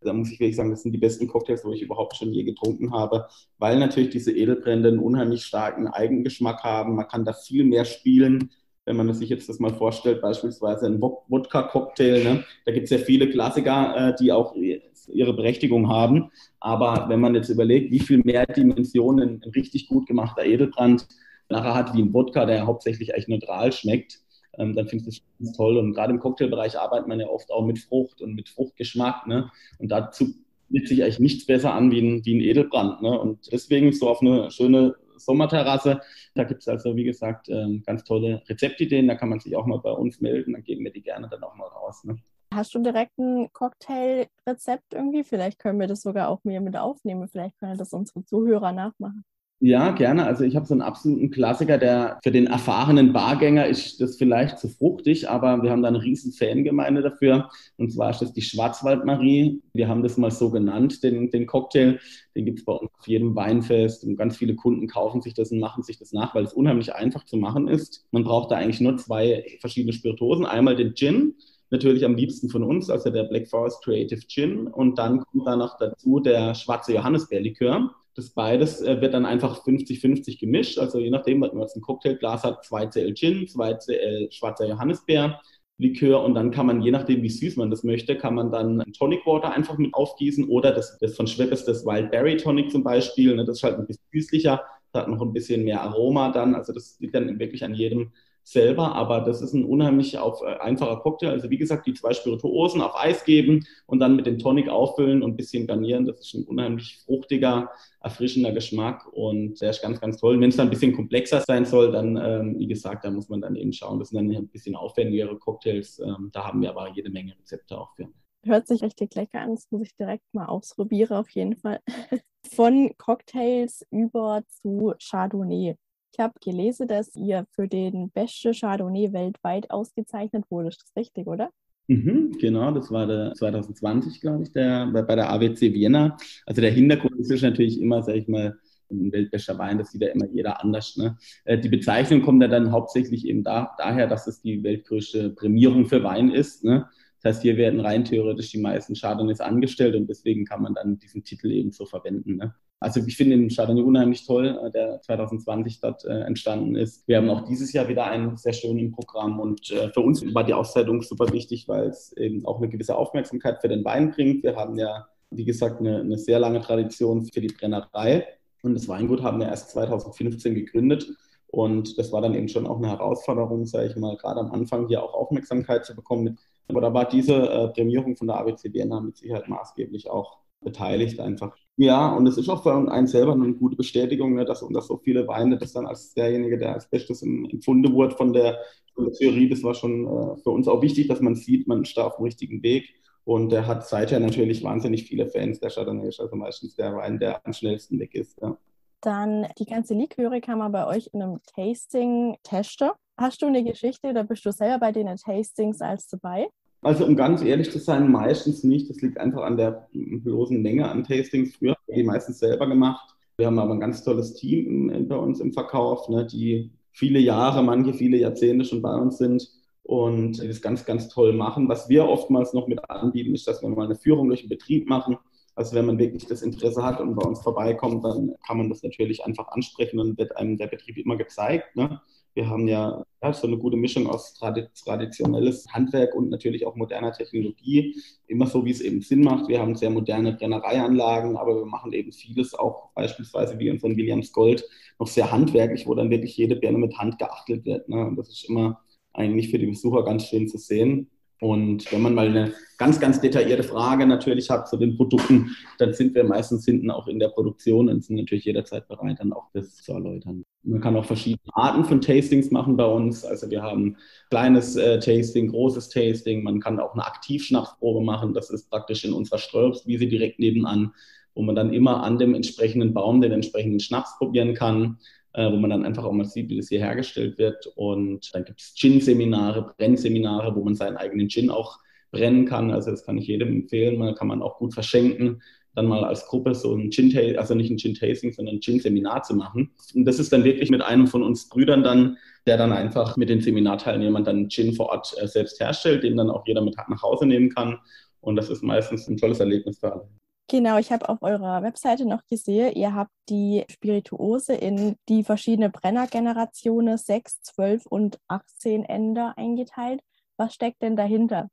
Da 0.00 0.12
muss 0.12 0.30
ich 0.30 0.40
wirklich 0.40 0.56
sagen, 0.56 0.70
das 0.70 0.82
sind 0.82 0.92
die 0.92 0.98
besten 0.98 1.28
Cocktails, 1.28 1.64
wo 1.64 1.72
ich 1.72 1.82
überhaupt 1.82 2.16
schon 2.16 2.32
je 2.32 2.44
getrunken 2.44 2.92
habe, 2.92 3.26
weil 3.58 3.78
natürlich 3.78 4.10
diese 4.10 4.32
Edelbrände 4.32 4.88
einen 4.88 4.98
unheimlich 4.98 5.44
starken 5.44 5.86
Eigengeschmack 5.86 6.62
haben. 6.62 6.94
Man 6.96 7.08
kann 7.08 7.24
da 7.24 7.32
viel 7.32 7.64
mehr 7.64 7.84
spielen 7.84 8.50
wenn 8.86 8.96
man 8.96 9.12
sich 9.14 9.28
jetzt 9.28 9.48
das 9.48 9.60
mal 9.60 9.72
vorstellt, 9.72 10.20
beispielsweise 10.20 10.86
ein 10.86 11.00
Wodka-Cocktail, 11.00 12.22
ne? 12.22 12.44
da 12.66 12.72
gibt 12.72 12.84
es 12.84 12.90
ja 12.90 12.98
viele 12.98 13.30
Klassiker, 13.30 14.10
äh, 14.10 14.14
die 14.20 14.30
auch 14.30 14.54
ihre 14.54 15.32
Berechtigung 15.34 15.88
haben. 15.88 16.30
Aber 16.60 17.06
wenn 17.08 17.20
man 17.20 17.34
jetzt 17.34 17.48
überlegt, 17.48 17.90
wie 17.90 18.00
viel 18.00 18.22
mehr 18.24 18.46
Dimensionen 18.46 19.40
ein 19.42 19.50
richtig 19.50 19.88
gut 19.88 20.06
gemachter 20.06 20.44
Edelbrand 20.44 21.06
nachher 21.48 21.74
hat 21.74 21.94
wie 21.94 22.02
ein 22.02 22.12
Wodka, 22.12 22.46
der 22.46 22.66
hauptsächlich 22.66 23.14
eigentlich 23.14 23.28
neutral 23.28 23.72
schmeckt, 23.72 24.20
ähm, 24.58 24.74
dann 24.74 24.86
finde 24.86 25.08
ich 25.08 25.22
das 25.38 25.52
toll. 25.56 25.78
Und 25.78 25.94
gerade 25.94 26.12
im 26.12 26.20
Cocktailbereich 26.20 26.78
arbeitet 26.78 27.08
man 27.08 27.20
ja 27.20 27.28
oft 27.28 27.50
auch 27.50 27.64
mit 27.64 27.78
Frucht 27.78 28.20
und 28.20 28.34
mit 28.34 28.48
Fruchtgeschmack. 28.48 29.26
Ne? 29.26 29.50
Und 29.78 29.90
dazu 29.90 30.34
bietet 30.68 30.88
sich 30.88 31.02
eigentlich 31.02 31.20
nichts 31.20 31.46
besser 31.46 31.72
an 31.72 31.90
wie 31.90 32.00
ein, 32.00 32.24
wie 32.24 32.36
ein 32.36 32.40
Edelbrand. 32.40 33.02
Ne? 33.02 33.18
Und 33.18 33.50
deswegen 33.52 33.92
so 33.92 34.08
auf 34.08 34.20
eine 34.20 34.50
schöne 34.50 34.94
Sommerterrasse. 35.24 36.00
Da 36.34 36.44
gibt 36.44 36.62
es 36.62 36.68
also, 36.68 36.96
wie 36.96 37.04
gesagt, 37.04 37.48
ähm, 37.48 37.82
ganz 37.84 38.04
tolle 38.04 38.42
Rezeptideen. 38.48 39.08
Da 39.08 39.14
kann 39.14 39.28
man 39.28 39.40
sich 39.40 39.56
auch 39.56 39.66
mal 39.66 39.78
bei 39.78 39.92
uns 39.92 40.20
melden. 40.20 40.52
Dann 40.52 40.64
geben 40.64 40.84
wir 40.84 40.92
die 40.92 41.02
gerne 41.02 41.28
dann 41.28 41.42
auch 41.42 41.54
mal 41.54 41.68
raus. 41.68 42.04
Ne? 42.04 42.16
Hast 42.52 42.74
du 42.74 42.78
direkt 42.78 43.18
ein 43.18 43.52
Cocktailrezept 43.52 44.94
irgendwie? 44.94 45.24
Vielleicht 45.24 45.58
können 45.58 45.80
wir 45.80 45.88
das 45.88 46.02
sogar 46.02 46.28
auch 46.28 46.44
mir 46.44 46.60
mit 46.60 46.76
aufnehmen. 46.76 47.28
Vielleicht 47.28 47.58
können 47.58 47.76
das 47.78 47.92
unsere 47.92 48.24
Zuhörer 48.24 48.72
nachmachen. 48.72 49.24
Ja, 49.66 49.92
gerne. 49.92 50.26
Also 50.26 50.44
ich 50.44 50.56
habe 50.56 50.66
so 50.66 50.74
einen 50.74 50.82
absoluten 50.82 51.30
Klassiker, 51.30 51.78
der 51.78 52.18
für 52.22 52.30
den 52.30 52.48
erfahrenen 52.48 53.14
Bargänger 53.14 53.66
ist 53.66 53.98
das 53.98 54.18
vielleicht 54.18 54.58
zu 54.58 54.68
fruchtig, 54.68 55.30
aber 55.30 55.62
wir 55.62 55.70
haben 55.70 55.80
da 55.80 55.88
eine 55.88 56.02
riesen 56.02 56.32
Fangemeinde 56.32 57.00
dafür. 57.00 57.48
Und 57.78 57.90
zwar 57.90 58.10
ist 58.10 58.20
das 58.20 58.34
die 58.34 58.42
Schwarzwaldmarie. 58.42 59.62
Wir 59.72 59.88
haben 59.88 60.02
das 60.02 60.18
mal 60.18 60.30
so 60.30 60.50
genannt, 60.50 61.02
den, 61.02 61.30
den 61.30 61.46
Cocktail. 61.46 61.98
Den 62.36 62.44
gibt 62.44 62.58
es 62.58 62.66
bei 62.66 62.74
uns 62.74 62.90
auf 62.98 63.08
jedem 63.08 63.34
Weinfest 63.36 64.04
und 64.04 64.16
ganz 64.16 64.36
viele 64.36 64.54
Kunden 64.54 64.86
kaufen 64.86 65.22
sich 65.22 65.32
das 65.32 65.50
und 65.50 65.60
machen 65.60 65.82
sich 65.82 65.98
das 65.98 66.12
nach, 66.12 66.34
weil 66.34 66.44
es 66.44 66.52
unheimlich 66.52 66.94
einfach 66.94 67.24
zu 67.24 67.38
machen 67.38 67.66
ist. 67.66 68.04
Man 68.10 68.24
braucht 68.24 68.50
da 68.50 68.56
eigentlich 68.56 68.82
nur 68.82 68.98
zwei 68.98 69.46
verschiedene 69.62 69.94
Spiritosen. 69.94 70.44
Einmal 70.44 70.76
den 70.76 70.94
Gin, 70.94 71.36
natürlich 71.70 72.04
am 72.04 72.16
liebsten 72.16 72.50
von 72.50 72.64
uns, 72.64 72.90
also 72.90 73.08
der 73.08 73.24
Black 73.24 73.48
Forest 73.48 73.82
Creative 73.82 74.20
Gin. 74.28 74.66
Und 74.66 74.98
dann 74.98 75.20
kommt 75.20 75.46
da 75.46 75.56
noch 75.56 75.78
dazu 75.78 76.20
der 76.20 76.54
schwarze 76.54 76.92
Johannisbeerlikör. 76.92 77.94
Das 78.14 78.30
beides 78.30 78.80
äh, 78.80 79.00
wird 79.00 79.14
dann 79.14 79.26
einfach 79.26 79.64
50-50 79.64 80.38
gemischt. 80.38 80.78
Also 80.78 80.98
je 80.98 81.10
nachdem, 81.10 81.40
was 81.40 81.52
man 81.52 81.62
jetzt 81.62 81.76
ein 81.76 81.82
Cocktailglas 81.82 82.44
hat, 82.44 82.64
2 82.64 82.86
CL 82.86 83.14
Gin, 83.14 83.48
2 83.48 83.74
CL 83.74 84.28
schwarzer 84.30 84.68
Johannisbeer. 84.68 85.40
Likör 85.78 86.22
und 86.22 86.34
dann 86.34 86.52
kann 86.52 86.66
man, 86.66 86.82
je 86.82 86.92
nachdem 86.92 87.22
wie 87.22 87.28
süß 87.28 87.56
man 87.56 87.70
das 87.70 87.82
möchte, 87.82 88.16
kann 88.16 88.34
man 88.36 88.52
dann 88.52 88.84
Tonic 88.96 89.26
Water 89.26 89.52
einfach 89.52 89.76
mit 89.76 89.92
aufgießen 89.92 90.48
oder 90.48 90.70
das, 90.72 90.98
das 90.98 91.16
von 91.16 91.26
Schweppes, 91.26 91.64
das 91.64 91.84
Wild 91.84 92.12
Berry 92.12 92.36
Tonic 92.36 92.70
zum 92.70 92.84
Beispiel, 92.84 93.34
ne, 93.34 93.44
das 93.44 93.56
ist 93.56 93.64
halt 93.64 93.78
ein 93.78 93.86
bisschen 93.86 94.04
süßlicher, 94.12 94.62
hat 94.92 95.08
noch 95.08 95.20
ein 95.20 95.32
bisschen 95.32 95.64
mehr 95.64 95.82
Aroma 95.82 96.30
dann, 96.30 96.54
also 96.54 96.72
das 96.72 96.96
liegt 97.00 97.16
dann 97.16 97.40
wirklich 97.40 97.64
an 97.64 97.74
jedem 97.74 98.12
selber, 98.44 98.94
aber 98.94 99.22
das 99.22 99.40
ist 99.40 99.54
ein 99.54 99.64
unheimlich 99.64 100.18
auf, 100.18 100.42
äh, 100.42 100.58
einfacher 100.58 100.96
Cocktail. 101.00 101.30
Also 101.30 101.48
wie 101.50 101.56
gesagt, 101.56 101.86
die 101.86 101.94
zwei 101.94 102.12
Spirituosen 102.12 102.82
auf 102.82 102.94
Eis 102.94 103.24
geben 103.24 103.66
und 103.86 104.00
dann 104.00 104.16
mit 104.16 104.26
dem 104.26 104.38
Tonic 104.38 104.68
auffüllen 104.68 105.22
und 105.22 105.32
ein 105.32 105.36
bisschen 105.36 105.66
garnieren. 105.66 106.04
Das 106.04 106.20
ist 106.20 106.34
ein 106.34 106.44
unheimlich 106.44 106.98
fruchtiger, 107.04 107.70
erfrischender 108.00 108.52
Geschmack 108.52 109.06
und 109.12 109.60
der 109.62 109.70
ist 109.70 109.82
ganz, 109.82 109.98
ganz 110.00 110.18
toll. 110.18 110.38
Wenn 110.40 110.50
es 110.50 110.56
dann 110.56 110.66
ein 110.68 110.70
bisschen 110.70 110.94
komplexer 110.94 111.40
sein 111.40 111.64
soll, 111.64 111.90
dann, 111.90 112.16
ähm, 112.16 112.58
wie 112.58 112.66
gesagt, 112.66 113.04
da 113.04 113.10
muss 113.10 113.30
man 113.30 113.40
dann 113.40 113.56
eben 113.56 113.72
schauen. 113.72 113.98
Das 113.98 114.10
sind 114.10 114.18
dann 114.18 114.36
ein 114.36 114.48
bisschen 114.48 114.76
aufwendigere 114.76 115.38
Cocktails. 115.38 115.98
Ähm, 116.00 116.28
da 116.32 116.44
haben 116.46 116.60
wir 116.60 116.70
aber 116.70 116.90
jede 116.94 117.10
Menge 117.10 117.32
Rezepte 117.38 117.78
auch 117.78 117.94
für. 117.96 118.08
Hört 118.44 118.68
sich 118.68 118.82
richtig 118.82 119.14
lecker 119.14 119.40
an. 119.40 119.54
Das 119.54 119.70
muss 119.70 119.82
ich 119.82 119.96
direkt 119.96 120.34
mal 120.34 120.46
ausprobieren, 120.46 121.16
auf 121.16 121.30
jeden 121.30 121.56
Fall. 121.56 121.80
Von 122.54 122.92
Cocktails 122.98 123.86
über 123.90 124.42
zu 124.48 124.92
Chardonnay. 124.98 125.76
Ich 126.14 126.20
habe 126.20 126.34
gelesen, 126.40 126.86
dass 126.86 127.16
ihr 127.16 127.44
für 127.56 127.66
den 127.66 128.08
besten 128.10 128.54
Chardonnay 128.54 129.12
weltweit 129.12 129.68
ausgezeichnet 129.72 130.44
wurde. 130.48 130.68
Ist 130.68 130.80
das 130.80 130.96
richtig, 130.96 131.26
oder? 131.26 131.50
Mhm, 131.88 132.36
genau, 132.38 132.70
das 132.70 132.88
war 132.92 133.08
der 133.08 133.34
2020, 133.34 134.20
glaube 134.20 134.44
ich, 134.44 134.52
der, 134.52 134.86
bei, 134.92 135.02
bei 135.02 135.16
der 135.16 135.32
AWC 135.32 135.74
Vienna. 135.74 136.16
Also 136.46 136.60
der 136.60 136.70
Hintergrund 136.70 137.18
ist 137.18 137.42
natürlich 137.42 137.80
immer, 137.80 138.00
sage 138.04 138.18
ich 138.18 138.28
mal, 138.28 138.56
ein 138.92 139.10
weltbester 139.10 139.58
Wein, 139.58 139.78
das 139.78 139.90
sieht 139.90 140.02
ja 140.02 140.08
immer 140.08 140.26
jeder 140.28 140.62
anders. 140.62 140.96
Ne? 140.96 141.16
Äh, 141.46 141.58
die 141.58 141.68
Bezeichnung 141.68 142.22
kommt 142.22 142.40
ja 142.42 142.48
dann 142.48 142.70
hauptsächlich 142.70 143.26
eben 143.26 143.42
da, 143.42 143.74
daher, 143.76 144.06
dass 144.06 144.28
es 144.28 144.40
die 144.40 144.62
weltgrößte 144.62 145.30
Prämierung 145.30 145.86
für 145.86 146.04
Wein 146.04 146.30
ist. 146.30 146.62
Ne? 146.62 146.86
Das 147.22 147.34
heißt, 147.36 147.42
hier 147.42 147.56
werden 147.56 147.80
rein 147.80 148.04
theoretisch 148.04 148.52
die 148.52 148.60
meisten 148.60 148.94
Chardonnays 148.94 149.40
angestellt 149.40 149.96
und 149.96 150.08
deswegen 150.08 150.44
kann 150.44 150.62
man 150.62 150.74
dann 150.74 151.00
diesen 151.00 151.24
Titel 151.24 151.50
eben 151.50 151.72
so 151.72 151.86
verwenden. 151.86 152.36
Ne? 152.36 152.54
Also 152.84 153.00
ich 153.00 153.16
finde 153.16 153.38
den 153.38 153.48
Chardonnay 153.48 153.80
unheimlich 153.80 154.26
toll, 154.26 154.60
äh, 154.62 154.70
der 154.70 155.00
2020 155.00 155.80
dort 155.80 156.04
äh, 156.04 156.20
entstanden 156.20 156.76
ist. 156.76 157.08
Wir 157.08 157.16
haben 157.16 157.30
auch 157.30 157.46
dieses 157.46 157.72
Jahr 157.72 157.88
wieder 157.88 158.04
einen 158.04 158.36
sehr 158.36 158.52
schönen 158.52 158.92
Programm 158.92 159.40
und 159.40 159.70
äh, 159.70 159.88
für 159.88 160.00
uns 160.00 160.22
war 160.34 160.44
die 160.44 160.52
Auszeitung 160.52 161.00
super 161.00 161.32
wichtig, 161.32 161.66
weil 161.66 161.88
es 161.88 162.12
eben 162.18 162.44
auch 162.44 162.58
eine 162.58 162.68
gewisse 162.68 162.94
Aufmerksamkeit 162.94 163.62
für 163.62 163.68
den 163.68 163.86
Wein 163.86 164.10
bringt. 164.10 164.42
Wir 164.42 164.56
haben 164.56 164.76
ja, 164.76 165.06
wie 165.30 165.46
gesagt, 165.46 165.80
eine, 165.80 166.00
eine 166.00 166.18
sehr 166.18 166.38
lange 166.38 166.60
Tradition 166.60 167.24
für 167.24 167.40
die 167.40 167.48
Brennerei 167.48 168.26
und 168.62 168.74
das 168.74 168.86
Weingut 168.86 169.22
haben 169.22 169.40
wir 169.40 169.48
erst 169.48 169.70
2015 169.70 170.54
gegründet. 170.54 171.08
Und 171.46 171.96
das 171.96 172.12
war 172.12 172.20
dann 172.20 172.34
eben 172.34 172.48
schon 172.48 172.66
auch 172.66 172.76
eine 172.76 172.88
Herausforderung, 172.88 173.64
sage 173.64 173.86
ich 173.86 173.96
mal, 173.96 174.16
gerade 174.18 174.40
am 174.40 174.52
Anfang 174.52 174.88
hier 174.88 175.02
auch 175.02 175.14
Aufmerksamkeit 175.14 175.86
zu 175.86 175.94
bekommen. 175.94 176.38
Aber 176.68 176.82
da 176.82 176.92
war 176.92 177.08
diese 177.08 177.70
Prämierung 177.74 178.16
von 178.16 178.26
der 178.26 178.36
ABC 178.38 178.74
Vienna 178.74 179.00
mit 179.00 179.16
Sicherheit 179.16 179.48
maßgeblich 179.48 180.10
auch 180.10 180.38
beteiligt 180.60 181.20
einfach. 181.20 181.56
Ja, 181.76 182.14
und 182.14 182.26
es 182.28 182.36
ist 182.36 182.48
auch 182.48 182.62
für 182.62 182.72
einen 182.72 183.06
selber 183.08 183.32
eine 183.32 183.52
gute 183.52 183.74
Bestätigung, 183.76 184.34
ne, 184.34 184.44
dass, 184.44 184.64
dass 184.70 184.86
so 184.86 184.96
viele 184.96 185.26
Weine, 185.26 185.58
das 185.58 185.72
dann 185.72 185.86
als 185.86 186.14
derjenige, 186.14 186.56
der 186.56 186.74
als 186.74 186.88
Bestes 186.88 187.22
empfunden 187.22 187.92
wurde 187.92 188.14
von 188.16 188.32
der, 188.32 188.58
von 188.94 189.06
der 189.06 189.14
Theorie, 189.14 189.48
das 189.48 189.62
war 189.64 189.74
schon 189.74 190.06
äh, 190.06 190.36
für 190.42 190.50
uns 190.50 190.68
auch 190.68 190.82
wichtig, 190.82 191.08
dass 191.08 191.20
man 191.20 191.34
sieht, 191.34 191.66
man 191.66 191.82
ist 191.82 191.96
da 191.96 192.06
auf 192.06 192.16
dem 192.16 192.24
richtigen 192.24 192.62
Weg. 192.62 192.88
Und 193.24 193.50
der 193.50 193.66
hat 193.66 193.88
seither 193.88 194.20
natürlich 194.20 194.62
wahnsinnig 194.62 195.04
viele 195.04 195.26
Fans, 195.26 195.58
der 195.58 195.70
Chardonnay 195.70 196.08
ist 196.08 196.20
also 196.20 196.36
meistens 196.36 196.76
der 196.76 196.94
Wein, 196.94 197.18
der 197.18 197.44
am 197.44 197.52
schnellsten 197.52 197.98
weg 197.98 198.14
ist. 198.14 198.38
Ja. 198.40 198.56
Dann 199.00 199.48
die 199.58 199.64
ganze 199.64 199.94
Liköre 199.94 200.40
kann 200.40 200.58
man 200.58 200.70
bei 200.70 200.86
euch 200.86 201.10
in 201.12 201.22
einem 201.22 201.40
Tasting 201.54 202.36
testen. 202.42 202.90
Hast 203.16 203.42
du 203.42 203.46
eine 203.46 203.64
Geschichte 203.64 204.08
oder 204.08 204.24
bist 204.24 204.44
du 204.44 204.52
selber 204.52 204.78
bei 204.78 204.92
den 204.92 205.14
Tastings 205.16 205.80
als 205.80 206.06
dabei? 206.06 206.48
Also 206.84 207.06
um 207.06 207.16
ganz 207.16 207.42
ehrlich 207.42 207.70
zu 207.70 207.78
sein, 207.78 208.12
meistens 208.12 208.62
nicht. 208.62 208.90
Das 208.90 209.00
liegt 209.00 209.18
einfach 209.18 209.42
an 209.42 209.56
der 209.56 209.88
bloßen 209.92 210.60
Menge 210.60 210.88
an 210.88 211.02
Tastings. 211.02 211.56
Früher 211.56 211.72
haben 211.72 211.82
wir 211.86 211.96
die 211.96 212.04
meistens 212.04 212.38
selber 212.38 212.68
gemacht. 212.68 213.14
Wir 213.36 213.46
haben 213.46 213.58
aber 213.58 213.72
ein 213.72 213.80
ganz 213.80 214.04
tolles 214.04 214.34
Team 214.34 215.08
bei 215.08 215.16
uns 215.16 215.40
im 215.40 215.52
Verkauf, 215.52 216.08
ne, 216.08 216.26
die 216.26 216.70
viele 216.92 217.18
Jahre, 217.18 217.62
manche 217.62 217.94
viele 217.94 218.18
Jahrzehnte 218.18 218.64
schon 218.64 218.82
bei 218.82 218.94
uns 218.94 219.18
sind 219.18 219.50
und 219.82 220.38
das 220.38 220.60
ganz, 220.60 220.84
ganz 220.84 221.08
toll 221.08 221.32
machen. 221.32 221.68
Was 221.68 221.88
wir 221.88 222.06
oftmals 222.06 222.52
noch 222.52 222.68
mit 222.68 222.88
anbieten, 222.88 223.34
ist, 223.34 223.48
dass 223.48 223.62
wir 223.62 223.68
mal 223.70 223.86
eine 223.86 223.96
Führung 223.96 224.28
durch 224.28 224.42
den 224.42 224.50
Betrieb 224.50 224.88
machen. 224.88 225.16
Also 225.56 225.74
wenn 225.74 225.86
man 225.86 225.98
wirklich 225.98 226.26
das 226.26 226.42
Interesse 226.42 226.82
hat 226.82 227.00
und 227.00 227.14
bei 227.14 227.26
uns 227.26 227.40
vorbeikommt, 227.40 228.04
dann 228.04 228.34
kann 228.46 228.58
man 228.58 228.68
das 228.68 228.82
natürlich 228.82 229.24
einfach 229.24 229.48
ansprechen 229.48 229.98
und 230.00 230.18
wird 230.18 230.36
einem 230.36 230.58
der 230.58 230.66
Betrieb 230.66 230.98
immer 230.98 231.16
gezeigt. 231.16 231.76
Ne? 231.76 232.00
Wir 232.34 232.48
haben 232.48 232.66
ja, 232.66 233.04
ja, 233.22 233.32
so 233.32 233.46
eine 233.46 233.56
gute 233.56 233.76
Mischung 233.76 234.08
aus 234.08 234.34
traditionelles 234.34 235.66
Handwerk 235.72 236.14
und 236.14 236.30
natürlich 236.30 236.66
auch 236.66 236.74
moderner 236.74 237.12
Technologie. 237.12 237.96
Immer 238.26 238.46
so, 238.46 238.64
wie 238.64 238.72
es 238.72 238.80
eben 238.80 239.02
Sinn 239.02 239.22
macht. 239.22 239.48
Wir 239.48 239.60
haben 239.60 239.76
sehr 239.76 239.90
moderne 239.90 240.32
Brennereianlagen, 240.32 241.36
aber 241.36 241.54
wir 241.56 241.66
machen 241.66 241.92
eben 241.92 242.12
vieles 242.12 242.54
auch 242.54 242.90
beispielsweise 242.94 243.58
wie 243.58 243.70
unseren 243.70 243.96
Williams 243.96 244.32
Gold 244.32 244.64
noch 244.98 245.06
sehr 245.06 245.30
handwerklich, 245.30 245.86
wo 245.86 245.94
dann 245.94 246.10
wirklich 246.10 246.36
jede 246.36 246.56
Birne 246.56 246.78
mit 246.78 246.98
Hand 246.98 247.18
geachtet 247.18 247.64
wird. 247.64 247.88
Ne? 247.88 248.04
Und 248.04 248.16
das 248.16 248.28
ist 248.28 248.48
immer 248.48 248.80
eigentlich 249.12 249.50
für 249.50 249.58
die 249.58 249.66
Besucher 249.66 250.04
ganz 250.04 250.26
schön 250.26 250.48
zu 250.48 250.58
sehen. 250.58 251.10
Und 251.40 251.90
wenn 251.92 252.02
man 252.02 252.14
mal 252.14 252.28
eine 252.28 252.52
ganz, 252.78 253.00
ganz 253.00 253.20
detaillierte 253.20 253.62
Frage 253.62 254.06
natürlich 254.06 254.50
hat 254.50 254.68
zu 254.68 254.76
den 254.76 254.96
Produkten, 254.96 255.54
dann 255.78 255.92
sind 255.92 256.14
wir 256.14 256.24
meistens 256.24 256.64
hinten 256.64 256.90
auch 256.90 257.06
in 257.06 257.18
der 257.18 257.28
Produktion 257.28 257.88
und 257.88 258.04
sind 258.04 258.16
natürlich 258.16 258.44
jederzeit 258.44 258.88
bereit, 258.88 259.18
dann 259.20 259.32
auch 259.32 259.48
das 259.52 259.76
zu 259.76 259.92
erläutern. 259.92 260.44
Man 260.62 260.80
kann 260.80 260.96
auch 260.96 261.04
verschiedene 261.04 261.52
Arten 261.52 261.84
von 261.84 262.00
Tastings 262.00 262.50
machen 262.50 262.76
bei 262.76 262.86
uns. 262.86 263.24
Also 263.24 263.50
wir 263.50 263.62
haben 263.62 263.96
kleines 264.30 264.76
äh, 264.76 264.98
Tasting, 264.98 265.48
großes 265.48 265.90
Tasting. 265.90 266.42
Man 266.42 266.60
kann 266.60 266.80
auch 266.80 266.94
eine 266.94 267.04
Aktivschnapsprobe 267.04 268.02
machen. 268.02 268.32
Das 268.32 268.50
ist 268.50 268.70
praktisch 268.70 269.04
in 269.04 269.12
unserer 269.12 269.38
Streuobstwiese 269.38 270.06
direkt 270.06 270.38
nebenan, 270.38 270.92
wo 271.34 271.42
man 271.42 271.54
dann 271.54 271.72
immer 271.72 272.02
an 272.02 272.18
dem 272.18 272.34
entsprechenden 272.34 272.94
Baum 272.94 273.20
den 273.20 273.32
entsprechenden 273.32 273.80
Schnaps 273.80 274.16
probieren 274.18 274.54
kann, 274.54 274.98
äh, 275.34 275.50
wo 275.50 275.56
man 275.56 275.70
dann 275.70 275.84
einfach 275.84 276.04
auch 276.04 276.12
mal 276.12 276.24
sieht, 276.24 276.48
wie 276.48 276.56
das 276.56 276.68
hier 276.68 276.80
hergestellt 276.80 277.38
wird. 277.38 277.66
Und 277.76 278.34
dann 278.34 278.44
gibt 278.44 278.60
es 278.60 278.74
Gin-Seminare, 278.74 279.74
Brennseminare, 279.76 280.54
wo 280.56 280.64
man 280.64 280.74
seinen 280.74 280.96
eigenen 280.96 281.28
Gin 281.28 281.50
auch 281.50 281.78
brennen 282.10 282.46
kann. 282.46 282.70
Also 282.70 282.90
das 282.90 283.04
kann 283.04 283.18
ich 283.18 283.26
jedem 283.26 283.48
empfehlen. 283.48 283.98
Man 283.98 284.14
kann 284.14 284.28
man 284.28 284.42
auch 284.42 284.58
gut 284.58 284.74
verschenken 284.74 285.42
dann 285.74 285.86
mal 285.86 286.04
als 286.04 286.26
Gruppe 286.26 286.54
so 286.54 286.74
ein 286.74 286.90
Gin, 286.90 287.36
also 287.36 287.54
nicht 287.54 287.70
ein 287.70 287.78
Gin-Tasting, 287.78 288.32
sondern 288.32 288.56
ein 288.56 288.60
Gin-Seminar 288.60 289.22
zu 289.22 289.34
machen. 289.34 289.70
Und 289.94 290.04
das 290.04 290.18
ist 290.18 290.32
dann 290.32 290.44
wirklich 290.44 290.70
mit 290.70 290.82
einem 290.82 291.06
von 291.06 291.22
uns 291.22 291.48
Brüdern 291.48 291.82
dann, 291.82 292.16
der 292.46 292.56
dann 292.56 292.72
einfach 292.72 293.16
mit 293.16 293.28
den 293.28 293.40
Seminarteilnehmern 293.40 294.24
dann 294.24 294.48
Gin 294.48 294.74
vor 294.74 294.86
Ort 294.86 295.14
äh, 295.20 295.26
selbst 295.26 295.60
herstellt, 295.60 296.04
den 296.04 296.16
dann 296.16 296.30
auch 296.30 296.46
jeder 296.46 296.62
mit 296.62 296.76
nach 296.76 297.02
Hause 297.02 297.26
nehmen 297.26 297.50
kann. 297.50 297.78
Und 298.20 298.36
das 298.36 298.50
ist 298.50 298.62
meistens 298.62 299.08
ein 299.08 299.16
tolles 299.16 299.40
Erlebnis 299.40 299.78
für 299.78 299.92
alle. 299.92 300.08
Genau, 300.48 300.76
ich 300.78 300.92
habe 300.92 301.08
auf 301.08 301.22
eurer 301.22 301.62
Webseite 301.62 302.04
noch 302.04 302.26
gesehen, 302.26 302.74
ihr 302.74 302.94
habt 302.94 303.10
die 303.30 303.64
Spirituose 303.70 304.52
in 304.54 304.96
die 305.08 305.24
verschiedenen 305.24 305.72
Brennergenerationen 305.72 306.98
6, 306.98 307.40
12 307.42 307.86
und 307.86 308.20
18 308.28 308.84
Ender 308.84 309.32
eingeteilt. 309.38 310.02
Was 310.36 310.52
steckt 310.54 310.82
denn 310.82 310.96
dahinter? 310.96 311.48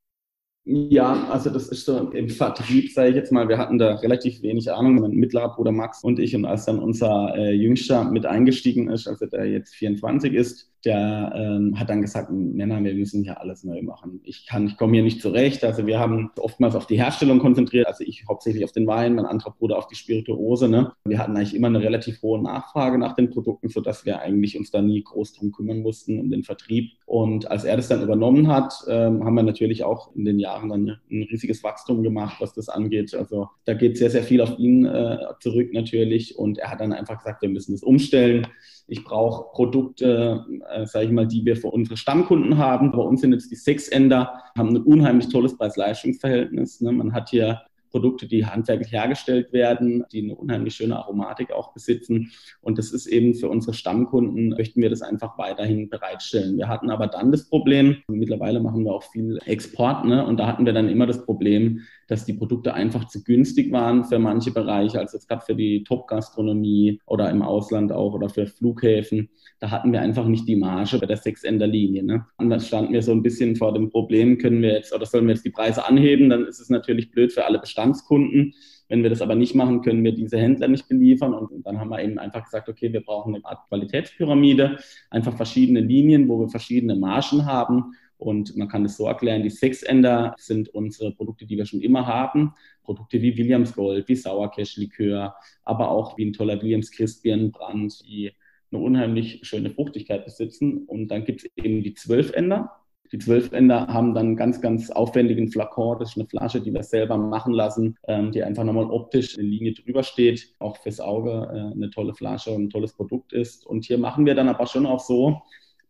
Ja, 0.64 1.28
also 1.30 1.50
das 1.50 1.70
ist 1.70 1.86
so 1.86 2.12
im 2.12 2.30
Vertrieb, 2.30 2.92
sage 2.92 3.10
ich 3.10 3.16
jetzt 3.16 3.32
mal, 3.32 3.50
wir 3.50 3.58
hatten 3.58 3.80
da 3.80 3.96
relativ 3.96 4.44
wenig 4.44 4.72
Ahnung. 4.72 5.02
Mein 5.02 5.12
mittlerer 5.12 5.56
Bruder 5.56 5.72
Max 5.72 6.04
und 6.04 6.20
ich 6.20 6.36
und 6.36 6.46
als 6.46 6.66
dann 6.66 6.78
unser 6.78 7.34
äh, 7.36 7.52
Jüngster 7.54 8.04
mit 8.04 8.28
eingestiegen 8.28 8.88
ist, 8.92 9.08
also 9.08 9.26
der 9.26 9.46
jetzt 9.48 9.74
24 9.74 10.34
ist, 10.36 10.72
der 10.86 11.32
ähm, 11.36 11.80
hat 11.80 11.90
dann 11.90 12.02
gesagt, 12.02 12.32
Männer, 12.32 12.84
wir 12.84 12.94
müssen 12.94 13.24
hier 13.24 13.40
alles 13.40 13.64
neu 13.64 13.82
machen. 13.82 14.20
Ich 14.24 14.46
kann, 14.48 14.68
ich 14.68 14.78
komme 14.78 14.94
hier 14.94 15.04
nicht 15.04 15.22
zurecht. 15.22 15.64
Also 15.64 15.86
wir 15.86 16.00
haben 16.00 16.32
oftmals 16.38 16.76
auf 16.76 16.88
die 16.88 16.98
Herstellung 16.98 17.40
konzentriert, 17.40 17.88
also 17.88 18.04
ich 18.04 18.26
hauptsächlich 18.28 18.64
auf 18.64 18.72
den 18.72 18.88
Wein, 18.88 19.16
mein 19.16 19.26
anderer 19.26 19.52
Bruder 19.52 19.78
auf 19.78 19.88
die 19.88 19.96
Spirituose. 19.96 20.68
Ne? 20.70 20.92
Wir 21.06 21.20
hatten 21.20 21.36
eigentlich 21.36 21.56
immer 21.56 21.68
eine 21.68 21.82
relativ 21.82 22.22
hohe 22.22 22.42
Nachfrage 22.42 22.98
nach 22.98 23.16
den 23.16 23.30
Produkten, 23.30 23.70
sodass 23.70 24.06
wir 24.06 24.20
eigentlich 24.20 24.58
uns 24.58 24.72
da 24.72 24.82
nie 24.82 25.04
groß 25.04 25.34
drum 25.34 25.52
kümmern 25.52 25.82
mussten, 25.82 26.20
um 26.20 26.30
den 26.30 26.44
Vertrieb. 26.44 26.92
Und 27.12 27.52
als 27.52 27.66
er 27.66 27.76
das 27.76 27.90
dann 27.90 28.02
übernommen 28.02 28.48
hat, 28.48 28.74
ähm, 28.88 29.26
haben 29.26 29.36
wir 29.36 29.44
natürlich 29.44 29.84
auch 29.84 30.16
in 30.16 30.24
den 30.24 30.40
Jahren 30.40 30.70
dann 30.70 30.98
ein 31.12 31.24
riesiges 31.24 31.62
Wachstum 31.62 32.04
gemacht, 32.04 32.38
was 32.40 32.54
das 32.54 32.70
angeht. 32.70 33.14
Also 33.14 33.50
da 33.66 33.74
geht 33.74 33.98
sehr, 33.98 34.10
sehr 34.10 34.24
viel 34.24 34.40
auf 34.40 34.58
ihn 34.58 34.86
äh, 34.86 35.18
zurück 35.42 35.74
natürlich. 35.74 36.40
Und 36.40 36.58
er 36.58 36.72
hat 36.72 36.80
dann 36.80 36.94
einfach 36.94 37.18
gesagt, 37.18 37.42
wir 37.42 37.50
müssen 37.50 37.74
das 37.74 37.84
umstellen. 37.84 38.48
Ich 38.88 39.04
brauche 39.04 39.52
Produkte, 39.52 40.46
äh, 40.70 40.86
sage 40.86 41.08
ich 41.08 41.12
mal, 41.12 41.28
die 41.28 41.44
wir 41.44 41.58
für 41.58 41.68
unsere 41.68 41.98
Stammkunden 41.98 42.58
haben. 42.58 42.94
Bei 42.94 43.00
uns 43.00 43.20
sind 43.20 43.34
jetzt 43.34 43.52
die 43.52 43.56
Sechsender, 43.56 44.32
haben 44.58 44.70
ein 44.70 44.82
unheimlich 44.82 45.28
tolles 45.28 45.58
Preis-Leistungs-Verhältnis. 45.58 46.80
Ne? 46.80 46.94
Man 46.94 47.12
hat 47.12 47.30
hier 47.30 47.62
Produkte, 47.92 48.28
die 48.28 48.46
handwerklich 48.46 48.92
hergestellt 48.92 49.54
werden, 49.54 50.04
die 50.12 50.24
eine 50.24 50.36
unheimlich 50.36 50.76
schöne 50.76 50.98
Aromatik 50.98 51.52
auch 51.52 51.74
besitzen. 51.74 52.32
Und 52.62 52.78
das 52.78 52.92
ist 52.92 53.06
eben 53.06 53.36
für 53.36 53.50
unsere 53.50 53.74
Stammkunden, 53.74 54.50
möchten 54.50 54.82
wir 54.82 54.90
das 54.90 55.02
einfach 55.02 55.38
weiterhin 55.38 55.90
bereitstellen. 55.90 56.58
Wir 56.58 56.68
hatten 56.68 56.90
aber 56.90 57.08
dann 57.08 57.32
das 57.32 57.48
Problem, 57.48 57.98
mittlerweile 58.08 58.60
machen 58.60 58.86
wir 58.86 58.94
auch 58.94 59.04
viel 59.04 59.38
Export, 59.46 60.06
ne? 60.06 60.26
und 60.26 60.40
da 60.40 60.48
hatten 60.48 60.66
wir 60.66 60.74
dann 60.74 60.90
immer 60.90 61.06
das 61.06 61.26
Problem, 61.26 61.82
dass 62.12 62.26
die 62.26 62.34
Produkte 62.34 62.74
einfach 62.74 63.06
zu 63.08 63.24
günstig 63.24 63.72
waren 63.72 64.04
für 64.04 64.20
manche 64.20 64.52
Bereiche, 64.52 65.00
also 65.00 65.16
jetzt 65.16 65.30
gerade 65.30 65.46
für 65.46 65.56
die 65.56 65.86
Top-Gastronomie 65.86 67.00
oder 67.06 67.30
im 67.30 67.42
Ausland 67.42 67.94
auch 67.94 68.14
oder 68.14 68.28
für 68.28 68.48
Flughäfen. 68.48 69.30
Da 69.60 69.72
hatten 69.72 69.94
wir 69.94 70.02
einfach 70.02 70.26
nicht 70.26 70.46
die 70.46 70.58
Marge 70.58 70.98
bei 71.00 71.06
der 71.06 71.16
Sechs-Ender-Linie. 71.16 72.04
Ne? 72.04 72.26
Da 72.38 72.60
standen 72.60 72.92
wir 72.92 73.02
so 73.02 73.14
ein 73.14 73.24
bisschen 73.24 73.56
vor 73.56 73.74
dem 73.74 73.90
Problem, 73.90 74.38
können 74.38 74.62
wir 74.62 74.74
jetzt 74.74 74.94
oder 74.94 75.06
sollen 75.06 75.26
wir 75.26 75.36
jetzt 75.36 75.46
die 75.46 75.52
Preise 75.52 75.88
anheben, 75.88 76.30
dann 76.30 76.46
ist 76.46 76.60
es 76.60 76.70
natürlich 76.70 77.12
blöd 77.12 77.32
für 77.32 77.46
alle 77.46 77.60
Bestandskunden. 77.82 78.54
Wenn 78.88 79.04
wir 79.04 79.10
das 79.10 79.22
aber 79.22 79.36
nicht 79.36 79.56
machen, 79.56 79.82
können 79.82 80.04
wir 80.04 80.14
diese 80.14 80.38
Händler 80.38 80.68
nicht 80.68 80.88
beliefern. 80.88 81.34
Und 81.34 81.66
dann 81.66 81.80
haben 81.80 81.90
wir 81.90 82.04
eben 82.04 82.20
einfach 82.20 82.44
gesagt, 82.44 82.70
okay, 82.70 82.92
wir 82.92 83.02
brauchen 83.02 83.36
eine 83.36 83.46
Art 83.46 83.68
Qualitätspyramide, 83.70 84.78
einfach 85.10 85.36
verschiedene 85.36 85.80
Linien, 85.80 86.28
wo 86.28 86.40
wir 86.40 86.50
verschiedene 86.50 86.96
Margen 86.96 87.46
haben 87.46 87.94
und 88.22 88.56
man 88.56 88.68
kann 88.68 88.86
es 88.86 88.98
so 88.98 89.08
erklären, 89.08 89.42
die 89.42 89.50
Sechsender 89.50 90.36
sind 90.38 90.70
unsere 90.70 91.12
Produkte, 91.12 91.48
die 91.48 91.58
wir 91.58 91.66
schon 91.66 91.82
immer 91.82 92.06
haben. 92.06 92.54
Produkte 92.84 93.20
wie 93.20 93.36
Williams 93.36 93.74
Gold, 93.74 94.08
wie 94.08 94.16
Sauercash 94.16 94.78
Likör, 94.78 95.36
aber 95.64 95.90
auch 95.90 96.18
wie 96.18 96.26
ein 96.26 96.34
toller 96.34 96.62
Williams 96.62 96.92
Christbienenbrand, 96.92 98.08
die 98.08 98.32
eine 98.72 98.80
unheimlich 98.80 99.40
schöne 99.42 99.72
Fruchtigkeit 99.72 100.24
besitzen. 100.24 100.86
Und 100.86 101.08
dann 101.08 101.26
gibt 101.26 101.44
es 101.44 101.50
eben 101.56 101.82
die 101.82 101.96
Zwölfender. 101.96 102.72
Die 103.12 103.18
Zwölfender 103.18 103.88
haben 103.88 104.14
dann 104.14 104.38
ganz, 104.38 104.62
ganz 104.62 104.90
aufwendigen 104.90 105.52
Flakon. 105.52 106.00
Das 106.00 106.12
ist 106.12 106.18
eine 106.18 106.28
Flasche, 106.28 106.62
die 106.62 106.74
wir 106.74 106.84
selber 106.84 107.18
machen 107.18 107.54
lassen, 107.54 107.98
ähm, 108.08 108.32
die 108.32 108.44
einfach 108.44 108.64
nochmal 108.64 108.90
optisch 108.90 109.38
eine 109.38 109.48
Linie 109.48 109.74
drüber 109.74 110.04
steht. 110.04 110.54
Auch 110.60 110.78
fürs 110.78 111.02
Auge 111.02 111.50
äh, 111.52 111.76
eine 111.76 111.90
tolle 111.90 112.14
Flasche 112.14 112.52
und 112.52 112.64
ein 112.64 112.70
tolles 112.70 112.94
Produkt 112.94 113.34
ist. 113.34 113.66
Und 113.66 113.86
hier 113.86 113.98
machen 113.98 114.26
wir 114.26 114.36
dann 114.36 114.48
aber 114.48 114.66
schon 114.66 114.86
auch 114.86 115.02
so, 115.02 115.42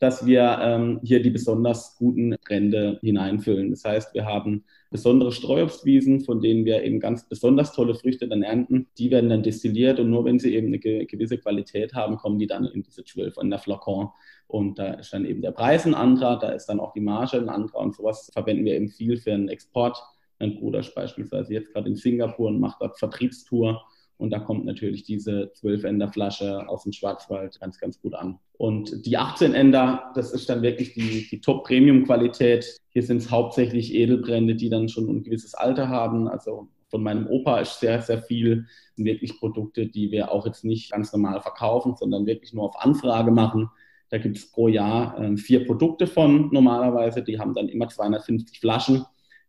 dass 0.01 0.25
wir 0.25 0.57
ähm, 0.63 0.99
hier 1.03 1.21
die 1.21 1.29
besonders 1.29 1.95
guten 1.95 2.35
Brände 2.43 2.97
hineinfüllen. 3.03 3.69
Das 3.69 3.85
heißt, 3.85 4.15
wir 4.15 4.25
haben 4.25 4.63
besondere 4.89 5.31
Streuobstwiesen, 5.31 6.21
von 6.21 6.41
denen 6.41 6.65
wir 6.65 6.83
eben 6.83 6.99
ganz 6.99 7.29
besonders 7.29 7.71
tolle 7.71 7.93
Früchte 7.93 8.27
dann 8.27 8.41
ernten. 8.41 8.87
Die 8.97 9.11
werden 9.11 9.29
dann 9.29 9.43
destilliert 9.43 9.99
und 9.99 10.09
nur 10.09 10.25
wenn 10.25 10.39
sie 10.39 10.55
eben 10.55 10.67
eine 10.67 10.79
ge 10.79 11.05
gewisse 11.05 11.37
Qualität 11.37 11.93
haben, 11.93 12.17
kommen 12.17 12.39
die 12.39 12.47
dann 12.47 12.65
in 12.65 12.81
diese 12.81 13.03
12 13.03 13.37
in 13.43 13.51
der 13.51 13.59
Flakon. 13.59 14.09
Und 14.47 14.79
da 14.79 14.95
ist 14.95 15.13
dann 15.13 15.23
eben 15.23 15.43
der 15.43 15.51
Preis 15.51 15.85
ein 15.85 15.93
anderer, 15.93 16.39
da 16.39 16.49
ist 16.49 16.65
dann 16.65 16.79
auch 16.79 16.93
die 16.93 16.99
Marge 16.99 17.37
ein 17.37 17.49
anderer 17.49 17.81
und 17.81 17.95
sowas 17.95 18.31
verwenden 18.33 18.65
wir 18.65 18.73
eben 18.73 18.89
viel 18.89 19.17
für 19.17 19.29
den 19.29 19.49
Export. 19.49 20.01
Mein 20.39 20.55
Bruder 20.55 20.79
ist 20.79 20.95
beispielsweise 20.95 21.53
jetzt 21.53 21.73
gerade 21.73 21.87
in 21.87 21.95
Singapur 21.95 22.47
und 22.47 22.59
macht 22.59 22.81
dort 22.81 22.97
Vertriebstour 22.97 23.83
und 24.21 24.29
da 24.29 24.37
kommt 24.37 24.65
natürlich 24.65 25.03
diese 25.03 25.51
12-Ender 25.55 26.09
Flasche 26.09 26.69
aus 26.69 26.83
dem 26.83 26.91
Schwarzwald 26.91 27.59
ganz, 27.59 27.79
ganz 27.79 27.99
gut 27.99 28.13
an. 28.13 28.37
Und 28.53 29.07
die 29.07 29.17
18-Ender, 29.17 30.11
das 30.13 30.31
ist 30.31 30.47
dann 30.47 30.61
wirklich 30.61 30.93
die, 30.93 31.27
die 31.27 31.41
Top-Premium-Qualität. 31.41 32.77
Hier 32.89 33.01
sind 33.01 33.17
es 33.17 33.31
hauptsächlich 33.31 33.95
Edelbrände, 33.95 34.53
die 34.53 34.69
dann 34.69 34.89
schon 34.89 35.09
ein 35.09 35.23
gewisses 35.23 35.55
Alter 35.55 35.89
haben. 35.89 36.27
Also 36.27 36.67
von 36.89 37.01
meinem 37.01 37.25
Opa 37.25 37.61
ist 37.61 37.79
sehr, 37.79 37.99
sehr 38.03 38.21
viel. 38.21 38.67
Sind 38.95 39.05
wirklich 39.05 39.39
Produkte, 39.39 39.87
die 39.87 40.11
wir 40.11 40.31
auch 40.31 40.45
jetzt 40.45 40.63
nicht 40.63 40.91
ganz 40.91 41.11
normal 41.11 41.41
verkaufen, 41.41 41.95
sondern 41.95 42.27
wirklich 42.27 42.53
nur 42.53 42.65
auf 42.65 42.79
Anfrage 42.79 43.31
machen. 43.31 43.71
Da 44.09 44.19
gibt 44.19 44.37
es 44.37 44.51
pro 44.51 44.67
Jahr 44.67 45.19
äh, 45.19 45.35
vier 45.35 45.65
Produkte 45.65 46.05
von 46.05 46.51
normalerweise. 46.51 47.23
Die 47.23 47.39
haben 47.39 47.55
dann 47.55 47.69
immer 47.69 47.87
250 47.87 48.59
Flaschen. 48.59 49.03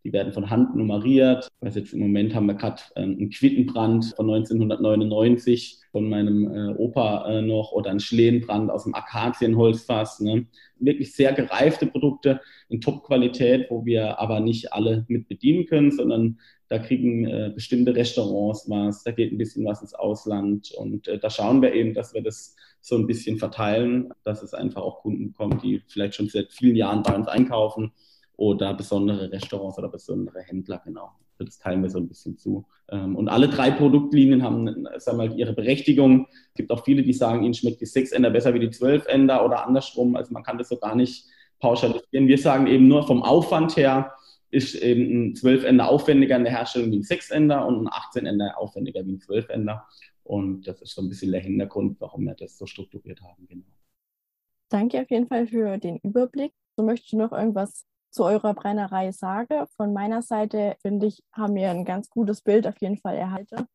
Die 0.04 0.12
werden 0.12 0.32
von 0.32 0.50
Hand 0.50 0.74
nummeriert. 0.74 1.48
Also 1.60 1.78
jetzt 1.78 1.92
im 1.92 2.00
Moment 2.00 2.34
haben 2.34 2.46
wir 2.46 2.54
gerade 2.54 2.82
ähm, 2.96 3.16
einen 3.18 3.30
Quittenbrand 3.30 4.14
von 4.16 4.28
1999 4.28 5.78
von 5.92 6.08
meinem 6.08 6.50
äh, 6.52 6.74
Opa 6.74 7.28
äh, 7.28 7.42
noch 7.42 7.72
oder 7.72 7.90
einen 7.90 8.00
Schlehenbrand 8.00 8.70
aus 8.70 8.84
dem 8.84 8.94
Akazienholzfass. 8.94 10.20
Ne? 10.20 10.46
Wirklich 10.78 11.14
sehr 11.14 11.32
gereifte 11.32 11.86
Produkte 11.86 12.40
in 12.68 12.80
Top-Qualität, 12.80 13.66
wo 13.70 13.84
wir 13.84 14.18
aber 14.18 14.40
nicht 14.40 14.72
alle 14.72 15.04
mit 15.08 15.28
bedienen 15.28 15.66
können, 15.66 15.92
sondern 15.92 16.38
da 16.68 16.78
kriegen 16.78 17.26
äh, 17.26 17.52
bestimmte 17.54 17.94
Restaurants 17.94 18.64
was, 18.68 19.04
da 19.04 19.10
geht 19.10 19.30
ein 19.30 19.36
bisschen 19.36 19.66
was 19.66 19.82
ins 19.82 19.92
Ausland 19.92 20.72
und 20.72 21.06
äh, 21.06 21.18
da 21.18 21.28
schauen 21.28 21.60
wir 21.60 21.74
eben, 21.74 21.92
dass 21.92 22.14
wir 22.14 22.22
das 22.22 22.56
so 22.80 22.96
ein 22.96 23.06
bisschen 23.06 23.36
verteilen, 23.36 24.10
dass 24.24 24.42
es 24.42 24.54
einfach 24.54 24.80
auch 24.80 25.02
Kunden 25.02 25.34
kommt, 25.34 25.62
die 25.62 25.82
vielleicht 25.86 26.14
schon 26.14 26.28
seit 26.28 26.50
vielen 26.50 26.74
Jahren 26.74 27.02
bei 27.02 27.14
uns 27.14 27.28
einkaufen 27.28 27.92
oder 28.36 28.74
besondere 28.74 29.30
Restaurants 29.30 29.78
oder 29.78 29.88
besondere 29.88 30.40
Händler, 30.40 30.80
genau. 30.84 31.10
Das 31.38 31.58
teilen 31.58 31.82
wir 31.82 31.90
so 31.90 31.98
ein 31.98 32.08
bisschen 32.08 32.38
zu. 32.38 32.66
Ähm, 32.90 33.16
und 33.16 33.28
alle 33.28 33.48
drei 33.48 33.70
Produktlinien 33.70 34.42
haben 34.42 34.86
sagen 34.98 35.18
wir, 35.18 35.34
ihre 35.34 35.52
Berechtigung. 35.52 36.26
Es 36.48 36.54
gibt 36.54 36.70
auch 36.70 36.84
viele, 36.84 37.02
die 37.02 37.12
sagen, 37.12 37.42
ihnen 37.42 37.54
schmeckt 37.54 37.80
die 37.80 37.86
6-Ender 37.86 38.30
besser 38.30 38.54
wie 38.54 38.60
die 38.60 38.68
12-Ender 38.68 39.44
oder 39.44 39.66
andersrum. 39.66 40.14
Also 40.14 40.32
man 40.32 40.42
kann 40.44 40.58
das 40.58 40.68
so 40.68 40.76
gar 40.76 40.94
nicht 40.94 41.26
pauschalisieren. 41.58 42.28
Wir 42.28 42.38
sagen 42.38 42.66
eben 42.66 42.88
nur 42.88 43.06
vom 43.06 43.22
Aufwand 43.22 43.76
her, 43.76 44.12
ist 44.50 44.74
eben 44.74 45.30
ein 45.30 45.34
12-Ender 45.34 45.88
aufwendiger 45.88 46.36
in 46.36 46.44
der 46.44 46.52
Herstellung 46.52 46.92
wie 46.92 46.98
ein 46.98 47.02
6-Ender 47.02 47.66
und 47.66 47.86
ein 47.86 47.88
18-Ender 47.88 48.58
aufwendiger 48.58 49.04
wie 49.06 49.12
ein 49.12 49.18
12-Ender. 49.18 49.84
Und 50.24 50.68
das 50.68 50.82
ist 50.82 50.94
so 50.94 51.02
ein 51.02 51.08
bisschen 51.08 51.32
der 51.32 51.40
Hintergrund, 51.40 52.00
warum 52.00 52.24
wir 52.24 52.34
das 52.34 52.58
so 52.58 52.66
strukturiert 52.66 53.20
haben. 53.22 53.46
Genau. 53.48 53.64
Danke 54.68 55.00
auf 55.00 55.10
jeden 55.10 55.26
Fall 55.26 55.46
für 55.46 55.78
den 55.78 55.98
Überblick. 55.98 56.52
So 56.76 56.84
möchtest 56.84 57.12
du 57.12 57.18
noch 57.18 57.32
irgendwas 57.32 57.86
zu 58.12 58.24
eurer 58.24 58.54
Brennerei 58.54 59.10
sage. 59.10 59.66
Von 59.76 59.92
meiner 59.92 60.22
Seite, 60.22 60.76
finde 60.82 61.06
ich, 61.06 61.22
haben 61.32 61.54
wir 61.54 61.70
ein 61.70 61.84
ganz 61.84 62.10
gutes 62.10 62.42
Bild 62.42 62.66
auf 62.66 62.80
jeden 62.80 62.98
Fall 62.98 63.16
erhalten. 63.16 63.66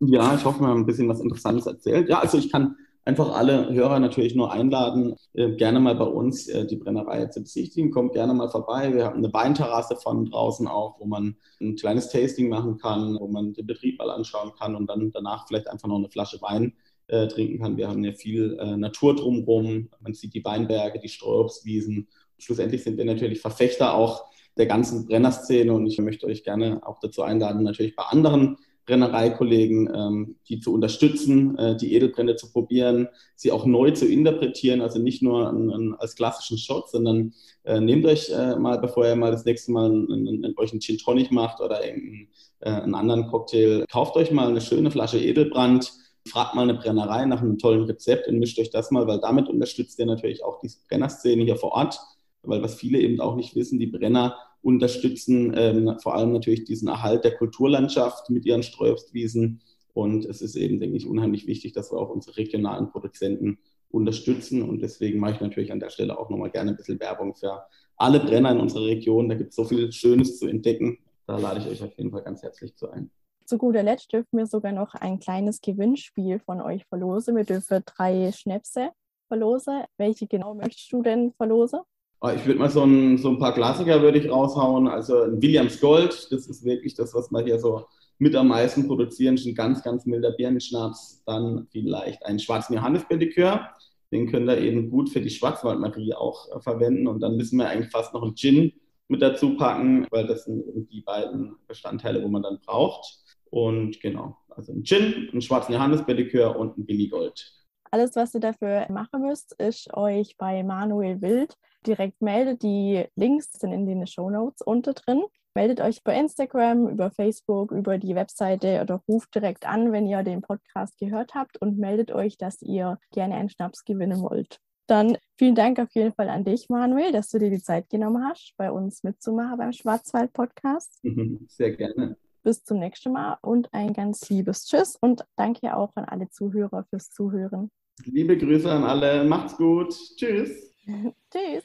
Ja, 0.00 0.34
ich 0.34 0.44
hoffe, 0.44 0.60
wir 0.60 0.66
haben 0.68 0.80
ein 0.80 0.86
bisschen 0.86 1.08
was 1.08 1.20
Interessantes 1.20 1.66
erzählt. 1.66 2.08
Ja, 2.08 2.18
also 2.18 2.36
ich 2.36 2.50
kann 2.50 2.74
einfach 3.04 3.34
alle 3.36 3.72
Hörer 3.72 4.00
natürlich 4.00 4.34
nur 4.34 4.52
einladen, 4.52 5.14
äh, 5.34 5.52
gerne 5.56 5.80
mal 5.80 5.94
bei 5.94 6.04
uns 6.04 6.48
äh, 6.48 6.66
die 6.66 6.76
Brennerei 6.76 7.26
zu 7.26 7.42
besichtigen. 7.42 7.90
Kommt 7.90 8.12
gerne 8.12 8.34
mal 8.34 8.48
vorbei. 8.48 8.94
Wir 8.94 9.04
haben 9.04 9.18
eine 9.18 9.32
Weinterrasse 9.32 9.96
von 9.96 10.26
draußen 10.26 10.66
auch, 10.66 10.98
wo 10.98 11.06
man 11.06 11.36
ein 11.60 11.76
kleines 11.76 12.08
Tasting 12.08 12.48
machen 12.48 12.78
kann, 12.78 13.16
wo 13.20 13.28
man 13.28 13.52
den 13.52 13.66
Betrieb 13.66 13.98
mal 13.98 14.10
anschauen 14.10 14.52
kann 14.58 14.74
und 14.74 14.88
dann 14.88 15.10
danach 15.12 15.46
vielleicht 15.46 15.68
einfach 15.68 15.88
noch 15.88 15.98
eine 15.98 16.10
Flasche 16.10 16.40
Wein 16.42 16.74
äh, 17.08 17.26
trinken 17.28 17.60
kann. 17.60 17.76
Wir 17.76 17.88
haben 17.88 18.04
ja 18.04 18.12
viel 18.12 18.56
Natur 18.76 19.14
drumherum. 19.16 19.88
Man 20.00 20.14
sieht 20.14 20.34
die 20.34 20.44
Weinberge, 20.44 21.00
die 21.00 21.08
Streuobstwiesen 21.08 22.08
schlussendlich 22.42 22.82
sind 22.82 22.98
wir 22.98 23.04
natürlich 23.04 23.40
Verfechter 23.40 23.94
auch 23.94 24.24
der 24.56 24.66
ganzen 24.66 25.06
Brennerszene 25.06 25.72
und 25.72 25.86
ich 25.86 25.98
möchte 25.98 26.26
euch 26.26 26.44
gerne 26.44 26.86
auch 26.86 26.98
dazu 27.00 27.22
einladen, 27.22 27.62
natürlich 27.62 27.96
bei 27.96 28.04
anderen 28.04 28.58
Brennereikollegen, 28.84 29.90
ähm, 29.94 30.36
die 30.48 30.58
zu 30.58 30.74
unterstützen, 30.74 31.56
äh, 31.56 31.76
die 31.76 31.94
Edelbrände 31.94 32.34
zu 32.36 32.50
probieren, 32.50 33.08
sie 33.36 33.52
auch 33.52 33.64
neu 33.64 33.92
zu 33.92 34.06
interpretieren, 34.06 34.80
also 34.80 34.98
nicht 34.98 35.22
nur 35.22 35.48
an, 35.48 35.70
an, 35.70 35.94
als 35.98 36.16
klassischen 36.16 36.58
Shot, 36.58 36.90
sondern 36.90 37.32
äh, 37.62 37.80
nehmt 37.80 38.04
euch 38.06 38.30
äh, 38.30 38.56
mal, 38.56 38.78
bevor 38.78 39.06
ihr 39.06 39.14
mal 39.14 39.30
das 39.30 39.44
nächste 39.44 39.70
Mal 39.70 39.86
einen, 39.86 40.54
euch 40.56 40.72
einen 40.72 40.80
Gin 40.80 40.98
Tonic 40.98 41.30
macht 41.30 41.60
oder 41.60 41.78
einen, 41.78 42.28
äh, 42.60 42.70
einen 42.70 42.96
anderen 42.96 43.28
Cocktail, 43.28 43.84
kauft 43.90 44.16
euch 44.16 44.32
mal 44.32 44.48
eine 44.48 44.60
schöne 44.60 44.90
Flasche 44.90 45.20
Edelbrand, 45.20 45.92
fragt 46.26 46.56
mal 46.56 46.62
eine 46.62 46.74
Brennerei 46.74 47.24
nach 47.24 47.40
einem 47.40 47.58
tollen 47.58 47.84
Rezept 47.84 48.26
und 48.26 48.40
mischt 48.40 48.58
euch 48.58 48.70
das 48.70 48.90
mal, 48.90 49.06
weil 49.06 49.20
damit 49.20 49.48
unterstützt 49.48 49.98
ihr 50.00 50.06
natürlich 50.06 50.44
auch 50.44 50.60
die 50.60 50.70
Brennerszene 50.88 51.44
hier 51.44 51.56
vor 51.56 51.72
Ort 51.72 52.00
weil 52.42 52.62
was 52.62 52.74
viele 52.74 53.00
eben 53.00 53.20
auch 53.20 53.36
nicht 53.36 53.54
wissen, 53.54 53.78
die 53.78 53.86
Brenner 53.86 54.36
unterstützen 54.62 55.52
ähm, 55.56 55.98
vor 56.00 56.14
allem 56.14 56.32
natürlich 56.32 56.64
diesen 56.64 56.88
Erhalt 56.88 57.24
der 57.24 57.36
Kulturlandschaft 57.36 58.30
mit 58.30 58.46
ihren 58.46 58.62
Streuobstwiesen. 58.62 59.60
Und 59.92 60.24
es 60.24 60.40
ist 60.40 60.56
eben, 60.56 60.80
denke 60.80 60.96
ich, 60.96 61.06
unheimlich 61.06 61.46
wichtig, 61.46 61.72
dass 61.72 61.92
wir 61.92 61.98
auch 61.98 62.10
unsere 62.10 62.36
regionalen 62.36 62.90
Produzenten 62.90 63.58
unterstützen. 63.90 64.62
Und 64.62 64.80
deswegen 64.80 65.18
mache 65.18 65.32
ich 65.32 65.40
natürlich 65.40 65.72
an 65.72 65.80
der 65.80 65.90
Stelle 65.90 66.18
auch 66.18 66.30
nochmal 66.30 66.50
gerne 66.50 66.70
ein 66.70 66.76
bisschen 66.76 66.98
Werbung 67.00 67.34
für 67.34 67.64
alle 67.96 68.20
Brenner 68.20 68.52
in 68.52 68.60
unserer 68.60 68.86
Region. 68.86 69.28
Da 69.28 69.34
gibt 69.34 69.50
es 69.50 69.56
so 69.56 69.64
viel 69.64 69.92
Schönes 69.92 70.38
zu 70.38 70.46
entdecken. 70.46 70.98
Da 71.26 71.38
lade 71.38 71.60
ich 71.60 71.66
euch 71.66 71.82
auf 71.82 71.96
jeden 71.98 72.10
Fall 72.10 72.22
ganz 72.22 72.42
herzlich 72.42 72.74
zu 72.74 72.90
ein. 72.90 73.10
Zu 73.44 73.58
guter 73.58 73.82
Letzt 73.82 74.12
dürfen 74.12 74.38
wir 74.38 74.46
sogar 74.46 74.72
noch 74.72 74.94
ein 74.94 75.18
kleines 75.18 75.60
Gewinnspiel 75.60 76.38
von 76.38 76.60
euch 76.60 76.86
verlosen. 76.86 77.36
Wir 77.36 77.44
dürfen 77.44 77.82
drei 77.84 78.32
Schnäpse 78.32 78.90
verlosen. 79.28 79.82
Welche 79.98 80.26
genau 80.26 80.54
möchtest 80.54 80.90
du 80.92 81.02
denn 81.02 81.32
verlosen? 81.32 81.80
Ah, 82.24 82.34
ich 82.34 82.46
würde 82.46 82.60
mal 82.60 82.70
so 82.70 82.84
ein, 82.84 83.18
so 83.18 83.30
ein 83.30 83.38
paar 83.40 83.52
Klassiker 83.52 84.00
würde 84.00 84.16
ich 84.20 84.30
raushauen. 84.30 84.86
Also 84.86 85.22
ein 85.22 85.42
Williams 85.42 85.80
Gold, 85.80 86.28
das 86.30 86.46
ist 86.46 86.64
wirklich 86.64 86.94
das, 86.94 87.12
was 87.14 87.32
wir 87.32 87.40
hier 87.40 87.58
so 87.58 87.86
mit 88.18 88.36
am 88.36 88.46
meisten 88.46 88.86
produzieren. 88.86 89.36
Ein 89.44 89.56
ganz, 89.56 89.82
ganz 89.82 90.06
milder 90.06 90.30
Birnenschnaps. 90.30 91.24
Dann 91.26 91.66
vielleicht 91.72 92.24
einen 92.24 92.38
schwarzen 92.38 92.74
Johannisbedikör. 92.74 93.70
Den 94.12 94.30
könnt 94.30 94.48
ihr 94.48 94.58
eben 94.58 94.88
gut 94.88 95.10
für 95.10 95.20
die 95.20 95.30
Schwarzwaldmarie 95.30 96.14
auch 96.14 96.48
äh, 96.54 96.60
verwenden. 96.60 97.08
Und 97.08 97.18
dann 97.18 97.36
müssen 97.36 97.58
wir 97.58 97.68
eigentlich 97.68 97.90
fast 97.90 98.14
noch 98.14 98.22
einen 98.22 98.36
Gin 98.36 98.72
mit 99.08 99.20
dazu 99.20 99.56
packen, 99.56 100.06
weil 100.12 100.28
das 100.28 100.44
sind 100.44 100.62
die 100.92 101.00
beiden 101.00 101.56
Bestandteile, 101.66 102.22
wo 102.22 102.28
man 102.28 102.44
dann 102.44 102.60
braucht. 102.64 103.18
Und 103.50 104.00
genau, 104.00 104.36
also 104.50 104.72
ein 104.72 104.84
Gin, 104.84 105.28
einen 105.32 105.42
schwarzen 105.42 105.72
Johannisbedikör 105.72 106.56
und 106.56 106.78
ein 106.78 106.86
Billy 106.86 107.08
Gold. 107.08 107.52
Alles, 107.92 108.16
was 108.16 108.32
ihr 108.32 108.40
dafür 108.40 108.86
machen 108.90 109.20
müsst, 109.20 109.52
ist 109.60 109.92
euch 109.92 110.38
bei 110.38 110.62
Manuel 110.62 111.20
Wild 111.20 111.54
direkt 111.86 112.22
meldet. 112.22 112.62
Die 112.62 113.04
Links 113.16 113.52
sind 113.52 113.74
in 113.74 113.84
den 113.84 114.06
Show 114.06 114.30
Notes 114.30 114.62
unter 114.62 114.94
drin. 114.94 115.22
Meldet 115.54 115.82
euch 115.82 116.02
bei 116.02 116.18
Instagram, 116.18 116.88
über 116.88 117.10
Facebook, 117.10 117.70
über 117.70 117.98
die 117.98 118.14
Webseite 118.14 118.80
oder 118.80 119.02
ruft 119.06 119.34
direkt 119.34 119.66
an, 119.68 119.92
wenn 119.92 120.06
ihr 120.06 120.22
den 120.22 120.40
Podcast 120.40 120.96
gehört 120.96 121.34
habt 121.34 121.60
und 121.60 121.76
meldet 121.76 122.12
euch, 122.12 122.38
dass 122.38 122.62
ihr 122.62 122.98
gerne 123.10 123.34
einen 123.34 123.50
Schnaps 123.50 123.84
gewinnen 123.84 124.22
wollt. 124.22 124.58
Dann 124.86 125.18
vielen 125.36 125.54
Dank 125.54 125.78
auf 125.78 125.90
jeden 125.92 126.14
Fall 126.14 126.30
an 126.30 126.44
dich, 126.44 126.70
Manuel, 126.70 127.12
dass 127.12 127.28
du 127.28 127.38
dir 127.38 127.50
die 127.50 127.62
Zeit 127.62 127.90
genommen 127.90 128.24
hast, 128.24 128.54
bei 128.56 128.72
uns 128.72 129.02
mitzumachen 129.02 129.58
beim 129.58 129.72
Schwarzwald-Podcast. 129.74 130.98
Sehr 131.48 131.76
gerne. 131.76 132.16
Bis 132.42 132.64
zum 132.64 132.78
nächsten 132.78 133.12
Mal 133.12 133.36
und 133.42 133.68
ein 133.74 133.92
ganz 133.92 134.30
liebes 134.30 134.64
Tschüss 134.64 134.96
und 134.98 135.26
danke 135.36 135.76
auch 135.76 135.92
an 135.96 136.06
alle 136.06 136.30
Zuhörer 136.30 136.86
fürs 136.88 137.10
Zuhören. 137.10 137.70
Liebe 138.04 138.36
Grüße 138.36 138.70
an 138.70 138.84
alle. 138.84 139.24
Macht's 139.24 139.56
gut. 139.56 139.94
Tschüss. 140.16 140.74
Tschüss. 141.32 141.64